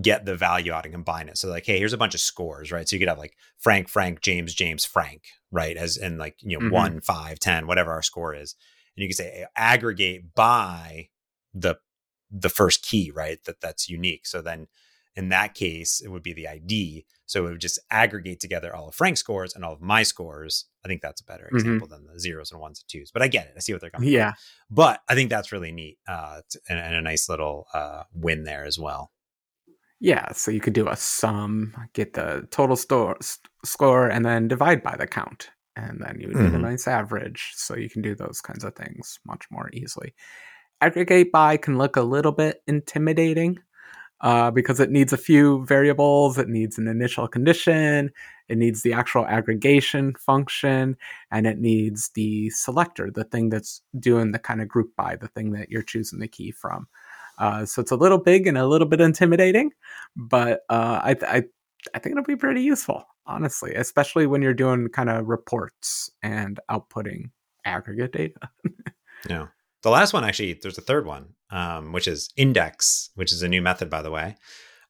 [0.00, 1.36] get the value out and combine it.
[1.36, 2.88] So like, hey, here's a bunch of scores, right?
[2.88, 5.76] So you could have like Frank, Frank, James, James, Frank, right?
[5.76, 6.74] As in like, you know, mm-hmm.
[6.74, 8.54] one, five, ten, whatever our score is.
[8.96, 11.08] And you can say aggregate by
[11.52, 11.76] the
[12.30, 13.38] the first key, right?
[13.44, 14.26] That that's unique.
[14.26, 14.68] So then
[15.14, 17.04] in that case, it would be the ID.
[17.26, 20.66] So it would just aggregate together all of Frank's scores and all of my scores.
[20.84, 21.56] I think that's a better mm-hmm.
[21.56, 22.06] example mm-hmm.
[22.06, 23.10] than the zeros and ones and twos.
[23.10, 23.54] But I get it.
[23.56, 24.08] I see what they're coming.
[24.08, 24.32] Yeah.
[24.32, 24.36] From.
[24.70, 28.64] But I think that's really neat uh, and, and, a nice little uh, win there
[28.64, 29.12] as well.
[30.02, 33.16] Yeah, so you could do a sum, get the total store,
[33.64, 35.50] score, and then divide by the count.
[35.76, 36.50] And then you would mm-hmm.
[36.50, 37.52] get a nice average.
[37.54, 40.12] So you can do those kinds of things much more easily.
[40.80, 43.60] Aggregate by can look a little bit intimidating
[44.22, 46.36] uh, because it needs a few variables.
[46.36, 48.10] It needs an initial condition,
[48.48, 50.96] it needs the actual aggregation function,
[51.30, 55.28] and it needs the selector, the thing that's doing the kind of group by, the
[55.28, 56.88] thing that you're choosing the key from.
[57.38, 59.70] Uh, so it's a little big and a little bit intimidating,
[60.16, 61.42] but uh, I, I
[61.94, 66.60] I think it'll be pretty useful, honestly, especially when you're doing kind of reports and
[66.70, 67.30] outputting
[67.64, 68.50] aggregate data.
[69.28, 69.46] yeah.
[69.82, 73.48] The last one, actually, there's a third one, um, which is index, which is a
[73.48, 74.36] new method, by the way.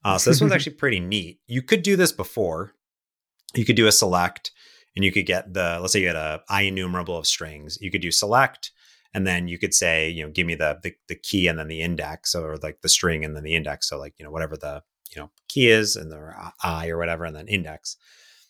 [0.05, 1.39] Uh, so this one's actually pretty neat.
[1.47, 2.73] You could do this before.
[3.55, 4.51] You could do a select,
[4.95, 7.77] and you could get the let's say you had a IEnumerable of strings.
[7.81, 8.71] You could do select,
[9.13, 11.67] and then you could say you know give me the, the the, key and then
[11.67, 13.89] the index or like the string and then the index.
[13.89, 14.83] So like you know whatever the
[15.15, 16.33] you know key is and the
[16.63, 17.97] i or whatever and then index.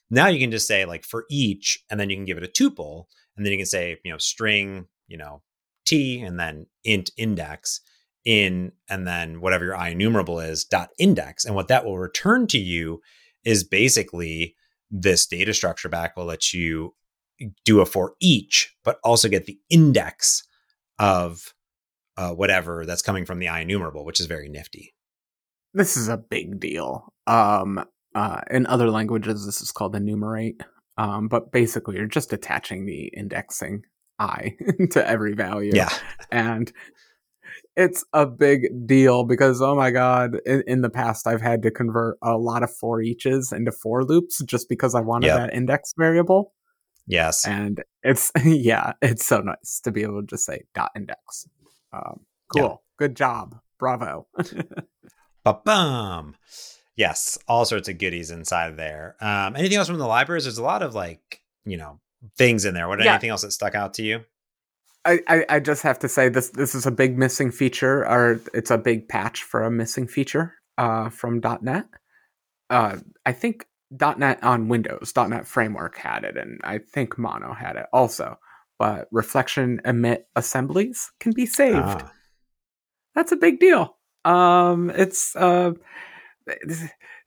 [0.10, 2.48] Now you can just say like for each and then you can give it a
[2.48, 3.06] tuple
[3.36, 5.42] and then you can say you know string you know
[5.86, 7.82] t and then int index
[8.26, 11.46] in and then whatever your IEnumerable is dot index.
[11.46, 13.02] And what that will return to you
[13.44, 14.56] is basically
[14.90, 16.94] this data structure back will let you
[17.66, 20.44] do a for each but also get the index
[21.00, 21.54] of
[22.18, 24.94] uh, whatever that's coming from the IEnumerable, which is very nifty.
[25.74, 27.14] This is a big deal.
[27.26, 27.84] Um,
[28.14, 30.62] uh, in other languages, this is called enumerate.
[30.98, 33.84] Um, but basically, you're just attaching the indexing
[34.20, 34.56] i
[34.92, 35.72] to every value.
[35.74, 35.90] Yeah,
[36.32, 36.72] and
[37.76, 41.72] it's a big deal because oh my god, in, in, the past I've had to
[41.72, 45.38] convert a lot of for eaches into for loops just because I wanted yep.
[45.38, 46.54] that index variable.
[47.08, 47.48] Yes.
[47.48, 51.48] And it's, yeah, it's so nice to be able to just say dot index.
[51.92, 52.22] Um,
[52.56, 52.64] cool.
[52.64, 52.76] Yeah.
[52.98, 53.60] Good job.
[53.80, 54.28] Bravo.
[55.44, 56.36] Ba-bum.
[56.96, 57.38] Yes.
[57.48, 59.16] All sorts of goodies inside there.
[59.20, 60.46] Um, anything else from the libraries?
[60.46, 62.00] There's a lot of like, you know,
[62.38, 62.88] things in there.
[62.88, 63.12] What, yeah.
[63.12, 64.22] anything else that stuck out to you?
[65.06, 68.40] I, I, I just have to say this this is a big missing feature, or
[68.54, 71.86] it's a big patch for a missing feature uh, from dot .NET.
[72.70, 73.66] Uh, I think
[74.00, 78.38] .NET on Windows, .NET Framework had it, and I think Mono had it also.
[78.80, 81.78] But reflection emit assemblies can be saved.
[81.78, 82.12] Ah.
[83.16, 83.96] That's a big deal.
[84.26, 85.74] Um, it's uh,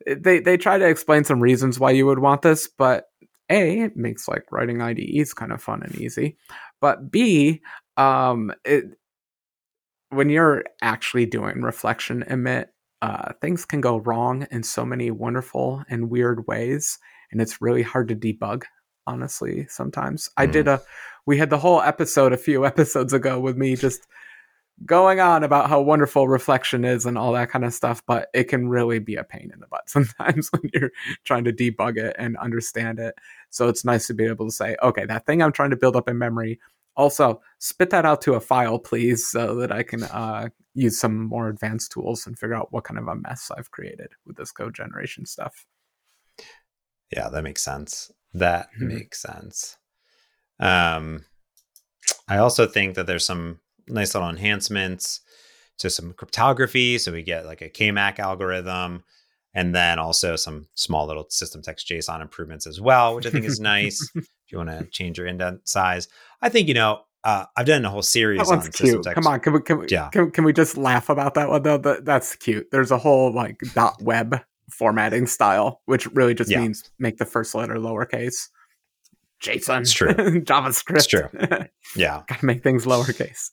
[0.06, 3.04] they they try to explain some reasons why you would want this, but
[3.48, 6.36] a it makes like writing IDEs kind of fun and easy,
[6.80, 7.62] but B,
[7.96, 8.84] um, it
[10.10, 12.68] when you're actually doing reflection emit
[13.06, 16.98] uh, things can go wrong in so many wonderful and weird ways,
[17.30, 18.64] and it's really hard to debug.
[19.06, 20.32] Honestly, sometimes mm.
[20.38, 20.82] I did a.
[21.24, 24.08] We had the whole episode a few episodes ago with me just
[24.84, 28.44] going on about how wonderful reflection is and all that kind of stuff, but it
[28.44, 30.90] can really be a pain in the butt sometimes when you're
[31.24, 33.14] trying to debug it and understand it.
[33.50, 35.96] So it's nice to be able to say, okay, that thing I'm trying to build
[35.96, 36.58] up in memory,
[36.96, 41.24] also, spit that out to a file, please, so that I can uh, use some
[41.24, 44.52] more advanced tools and figure out what kind of a mess I've created with this
[44.52, 45.66] code generation stuff.
[47.14, 48.10] Yeah, that makes sense.
[48.34, 48.88] That mm-hmm.
[48.88, 49.78] makes sense.
[50.58, 51.24] Um,
[52.28, 55.20] I also think that there's some nice little enhancements
[55.78, 56.98] to some cryptography.
[56.98, 59.04] So we get like a KMAC algorithm
[59.56, 63.44] and then also some small little system text JSON improvements as well, which I think
[63.46, 64.08] is nice.
[64.14, 66.06] if you want to change your indent size,
[66.42, 69.02] I think you know uh, I've done a whole series That on one's system cute.
[69.02, 69.14] text.
[69.16, 70.10] Come on, can we can we, Yeah.
[70.10, 71.78] can, can we just laugh about that one though?
[71.78, 72.68] That, that's cute.
[72.70, 74.40] There's a whole like dot web
[74.70, 76.60] formatting style, which really just Yeah.
[76.60, 78.48] means make the first letter lowercase.
[79.42, 79.80] JSON.
[79.82, 80.08] It's true.
[80.14, 80.96] JavaScript.
[80.96, 81.28] It's true.
[81.96, 83.50] Yeah, Gotta make things lowercase.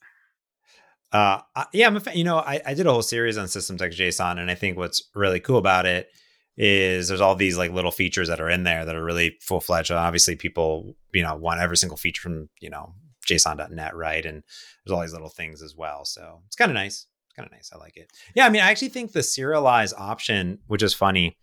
[1.14, 1.40] Uh,
[1.72, 1.88] yeah.
[1.88, 2.18] I'm a fan.
[2.18, 4.78] You know, I, I did a whole series on system text JSON, and I think
[4.78, 6.10] what's really cool about it
[6.58, 9.60] is there's all these like little features that are in there that are really full
[9.60, 9.92] fledged.
[9.92, 12.94] Obviously, people you know want every single feature from you know
[13.28, 14.26] Json.NET, right?
[14.26, 14.44] And
[14.86, 16.06] there's all these little things as well.
[16.06, 17.08] So it's kind of nice.
[17.28, 17.72] It's kind of nice.
[17.74, 18.12] I like it.
[18.36, 21.38] Yeah, I mean, I actually think the serialize option, which is funny.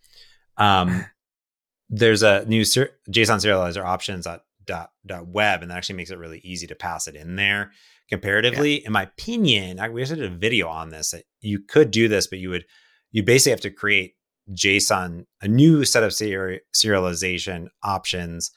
[0.57, 1.05] Um,
[1.89, 6.11] there's a new ser- JSON serializer options dot, dot, dot web, and that actually makes
[6.11, 7.71] it really easy to pass it in there
[8.11, 8.85] comparatively.
[8.85, 11.11] In my opinion, I, we actually did a video on this.
[11.11, 12.65] That you could do this, but you would
[13.11, 14.15] you basically have to create
[14.51, 18.51] JSON a new set of seri- serialization options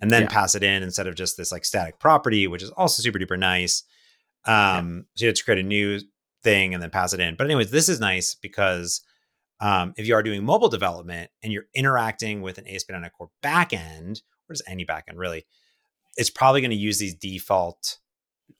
[0.00, 0.28] and then Yeah.
[0.28, 3.38] pass it in instead of just this like static property, which is also super duper
[3.38, 3.82] nice.
[4.44, 6.00] Um, so you have to create a new
[6.42, 7.34] thing and then pass it in.
[7.36, 9.02] But anyways, this is nice because
[9.60, 14.20] um, if you are doing mobile development and you're interacting with an ASP.NET Core backend,
[14.48, 15.46] or just any backend really,
[16.16, 17.98] it's probably going to use these default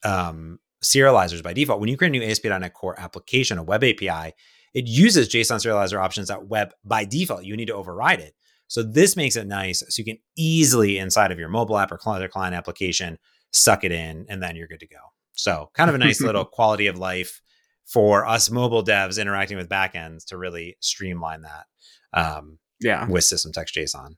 [0.06, 1.80] um, serializers by default.
[1.80, 4.32] When you create a new ASP.NET Core application, a web API,
[4.74, 7.44] it uses JSON serializer options at web by default.
[7.44, 8.34] You need to override it.
[8.68, 11.98] So this makes it nice so you can easily inside of your mobile app or
[11.98, 13.18] client client application
[13.52, 14.98] suck it in and then you're good to go.
[15.32, 17.40] So kind of a nice little quality of life
[17.86, 21.66] for us mobile devs interacting with backends to really streamline that
[22.12, 23.06] um, Yeah.
[23.08, 24.16] with system text JSON.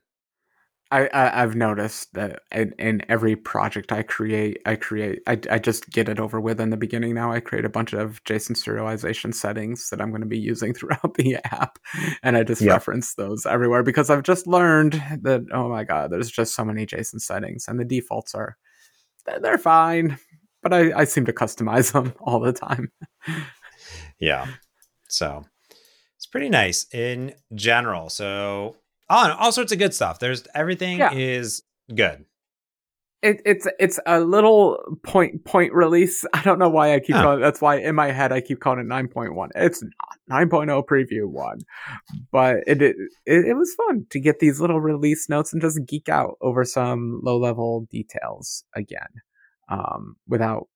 [0.91, 5.59] I, I I've noticed that in, in every project I create, I create I, I
[5.59, 7.13] just get it over with in the beginning.
[7.13, 10.73] Now I create a bunch of JSON serialization settings that I'm going to be using
[10.75, 11.77] throughout the app,
[12.23, 12.69] and I just Yep.
[12.69, 16.85] reference those everywhere because I've just learned that oh my god, there's just so many
[16.85, 18.57] JSON settings, and the defaults are
[19.25, 20.17] they're, they're fine,
[20.63, 22.91] but I, I seem to customize them all the time.
[24.19, 24.47] Yeah.
[25.07, 25.45] So
[26.15, 28.09] it's pretty nice in general.
[28.09, 28.78] So
[29.09, 30.19] all, all sorts of good stuff.
[30.19, 31.11] There's everything Yeah.
[31.13, 32.25] is good.
[33.21, 36.25] It, it's it's a little point point release.
[36.33, 37.23] I don't know why I keep Huh.
[37.23, 37.41] calling.
[37.41, 39.49] That's why in my head I keep calling it nine point one.
[39.55, 39.83] It's
[40.29, 41.59] not 9.0 preview one,
[42.31, 42.95] but it, it
[43.25, 46.63] it it was fun to get these little release notes and just geek out over
[46.63, 49.09] some low level details again,
[49.67, 50.67] um, without.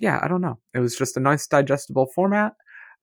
[0.00, 0.58] Yeah, I don't know.
[0.72, 2.52] It was just a nice digestible format.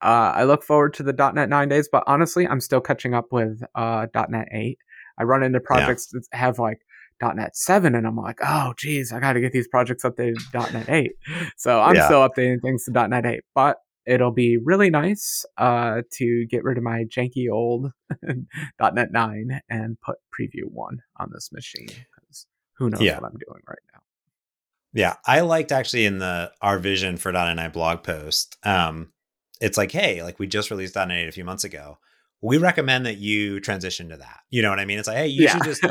[0.02, 3.28] Uh, I look forward to the .NET nine days, but honestly, I'm still catching up
[3.32, 4.80] with uh, .NET eight.
[5.20, 6.80] I run into projects that have like
[7.22, 10.70] .NET 7 and I'm like, oh geez, I got to get these projects updated to
[10.72, 11.12] .NET 8.
[11.58, 12.06] So I'm Yeah.
[12.06, 16.78] still updating things to .NET 8, but it'll be really nice uh, to get rid
[16.78, 17.92] of my janky old
[18.22, 22.46] .NET 9 and put Preview 1 on this machine because
[22.78, 23.20] who knows Yeah.
[23.20, 24.02] what I'm doing right now.
[24.94, 28.58] Yeah, I liked actually in the our vision for .NET 9 blog post.
[28.64, 29.12] Um,
[29.62, 31.98] it's like, hey, like we just released .NET 8 a few months ago.
[32.42, 34.42] We recommend that you transition to that.
[34.52, 35.00] You know what I mean?
[35.00, 35.84] It's like, hey, you should just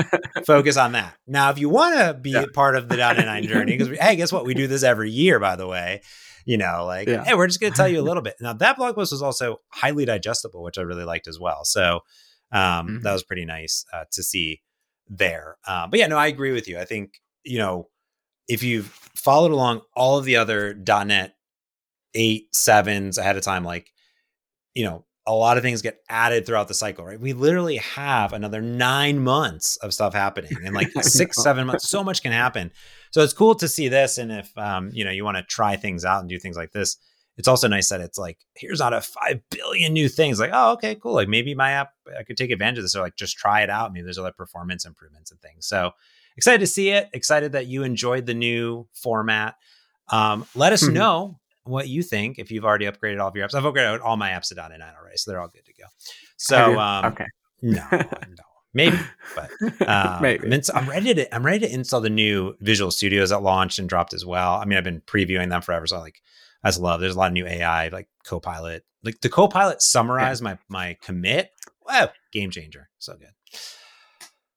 [0.47, 1.15] focus on that.
[1.27, 2.45] Now, if you want to be Yeah.
[2.55, 4.45] part of the .NET 9 journey, because hey, guess what?
[4.47, 6.03] We do this every year, by the way.
[6.45, 7.25] You know, like, Yeah.
[7.25, 8.37] hey, we're just going to tell you a little bit.
[8.41, 11.65] Now, that blog post was also highly digestible, which I really liked as well.
[11.65, 12.01] So
[12.53, 13.03] um, Mhm.
[13.03, 14.63] that was pretty nice uh, to see
[15.09, 15.57] there.
[15.67, 16.79] Uh, but yeah, no, I agree with you.
[16.79, 17.89] I think you know
[18.49, 18.87] if you've
[19.17, 21.35] followed along all of the other .NET
[22.17, 23.93] eight sevens ahead of time, like
[24.75, 27.19] you know, a lot of things get added throughout the cycle, right?
[27.19, 31.89] We literally have another nine months of stuff happening, and like six, seven months.
[31.89, 32.71] So much can happen.
[33.11, 35.77] So it's cool to see this, and if um, you know, you want to try
[35.77, 36.97] things out and do things like this,
[37.39, 40.39] it's also nice that it's like here's out of five billion new things.
[40.39, 41.15] Like, oh, okay, cool.
[41.15, 43.71] Like maybe my app, I could take advantage of this, or like just try it
[43.71, 43.93] out.
[43.93, 45.67] Maybe there's other performance improvements and things.
[45.67, 45.93] So
[46.37, 47.09] excited to see it.
[47.13, 49.57] Excited that you enjoyed the new format.
[50.09, 50.93] Um, let us Mhm.
[50.93, 53.55] know what you think if you've already upgraded all of your apps.
[53.55, 55.85] I've upgraded all my apps to .NET 9 already, so they're all good to go.
[56.39, 57.25] So um, okay.
[57.63, 58.45] no, no,
[58.75, 58.99] maybe,
[59.35, 59.51] but
[59.89, 60.53] um, Maybe.
[60.53, 63.89] I'm, I'm ready to I'm ready to install the new Visual Studios that launched and
[63.89, 64.57] dropped as well.
[64.57, 66.21] I mean, I've been previewing them forever, so like
[66.63, 67.01] I just love.
[67.01, 68.85] There's a lot of new AI like Copilot.
[69.03, 71.53] Like the Copilot summarized my my commit.
[71.89, 72.91] Wow, game changer.
[72.99, 73.33] So good.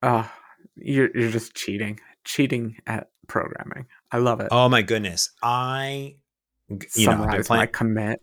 [0.02, 0.30] Oh,
[0.76, 2.00] you're, you're just cheating.
[2.26, 3.88] Cheating at programming.
[4.12, 4.50] I love it.
[4.52, 6.16] Oh my goodness, I
[6.70, 8.22] you know Summarize my commit.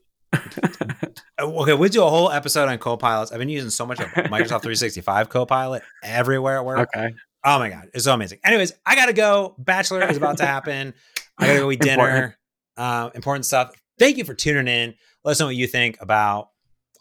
[1.39, 3.33] Oh, Okay, we'll do a whole episode on Copilots.
[3.33, 6.89] I've been using so much of Microsoft 365 Copilot everywhere at work.
[6.95, 7.15] okay.
[7.45, 8.39] Oh my god, it's so amazing.
[8.45, 9.55] Anyways, I gotta go.
[9.59, 10.95] Bachelor is about to happen.
[11.39, 12.03] I gotta go eat dinner.
[12.05, 12.35] Important.
[12.77, 13.73] Uh, important stuff.
[13.99, 14.95] Thank you for tuning in.
[15.25, 16.51] Let us know what you think about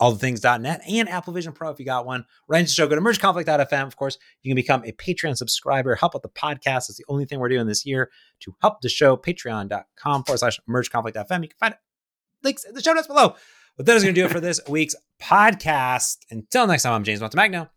[0.02, 2.26] allthethings.net and Apple Vision Pro if you got one.
[2.48, 3.88] Right into the show, go to mergeconflict.fm.
[3.88, 6.90] Of course, you can become a Patreon subscriber, help out the podcast.
[6.90, 8.10] It's the only thing we're doing this year
[8.42, 9.18] to help the show.
[9.18, 11.44] Patreon.com forward slash mergeconflict.fm.
[11.44, 11.76] You can find
[12.44, 13.36] links in the show notes below.
[13.78, 16.18] But that is going to do it for this week's podcast.
[16.32, 17.70] Until next time, I'm James Montemagno.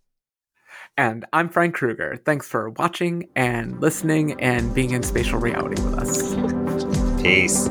[0.96, 2.20] And I'm Frank Krueger.
[2.24, 7.22] Thanks for watching and listening and being in spatial reality with us.
[7.22, 7.68] Peace.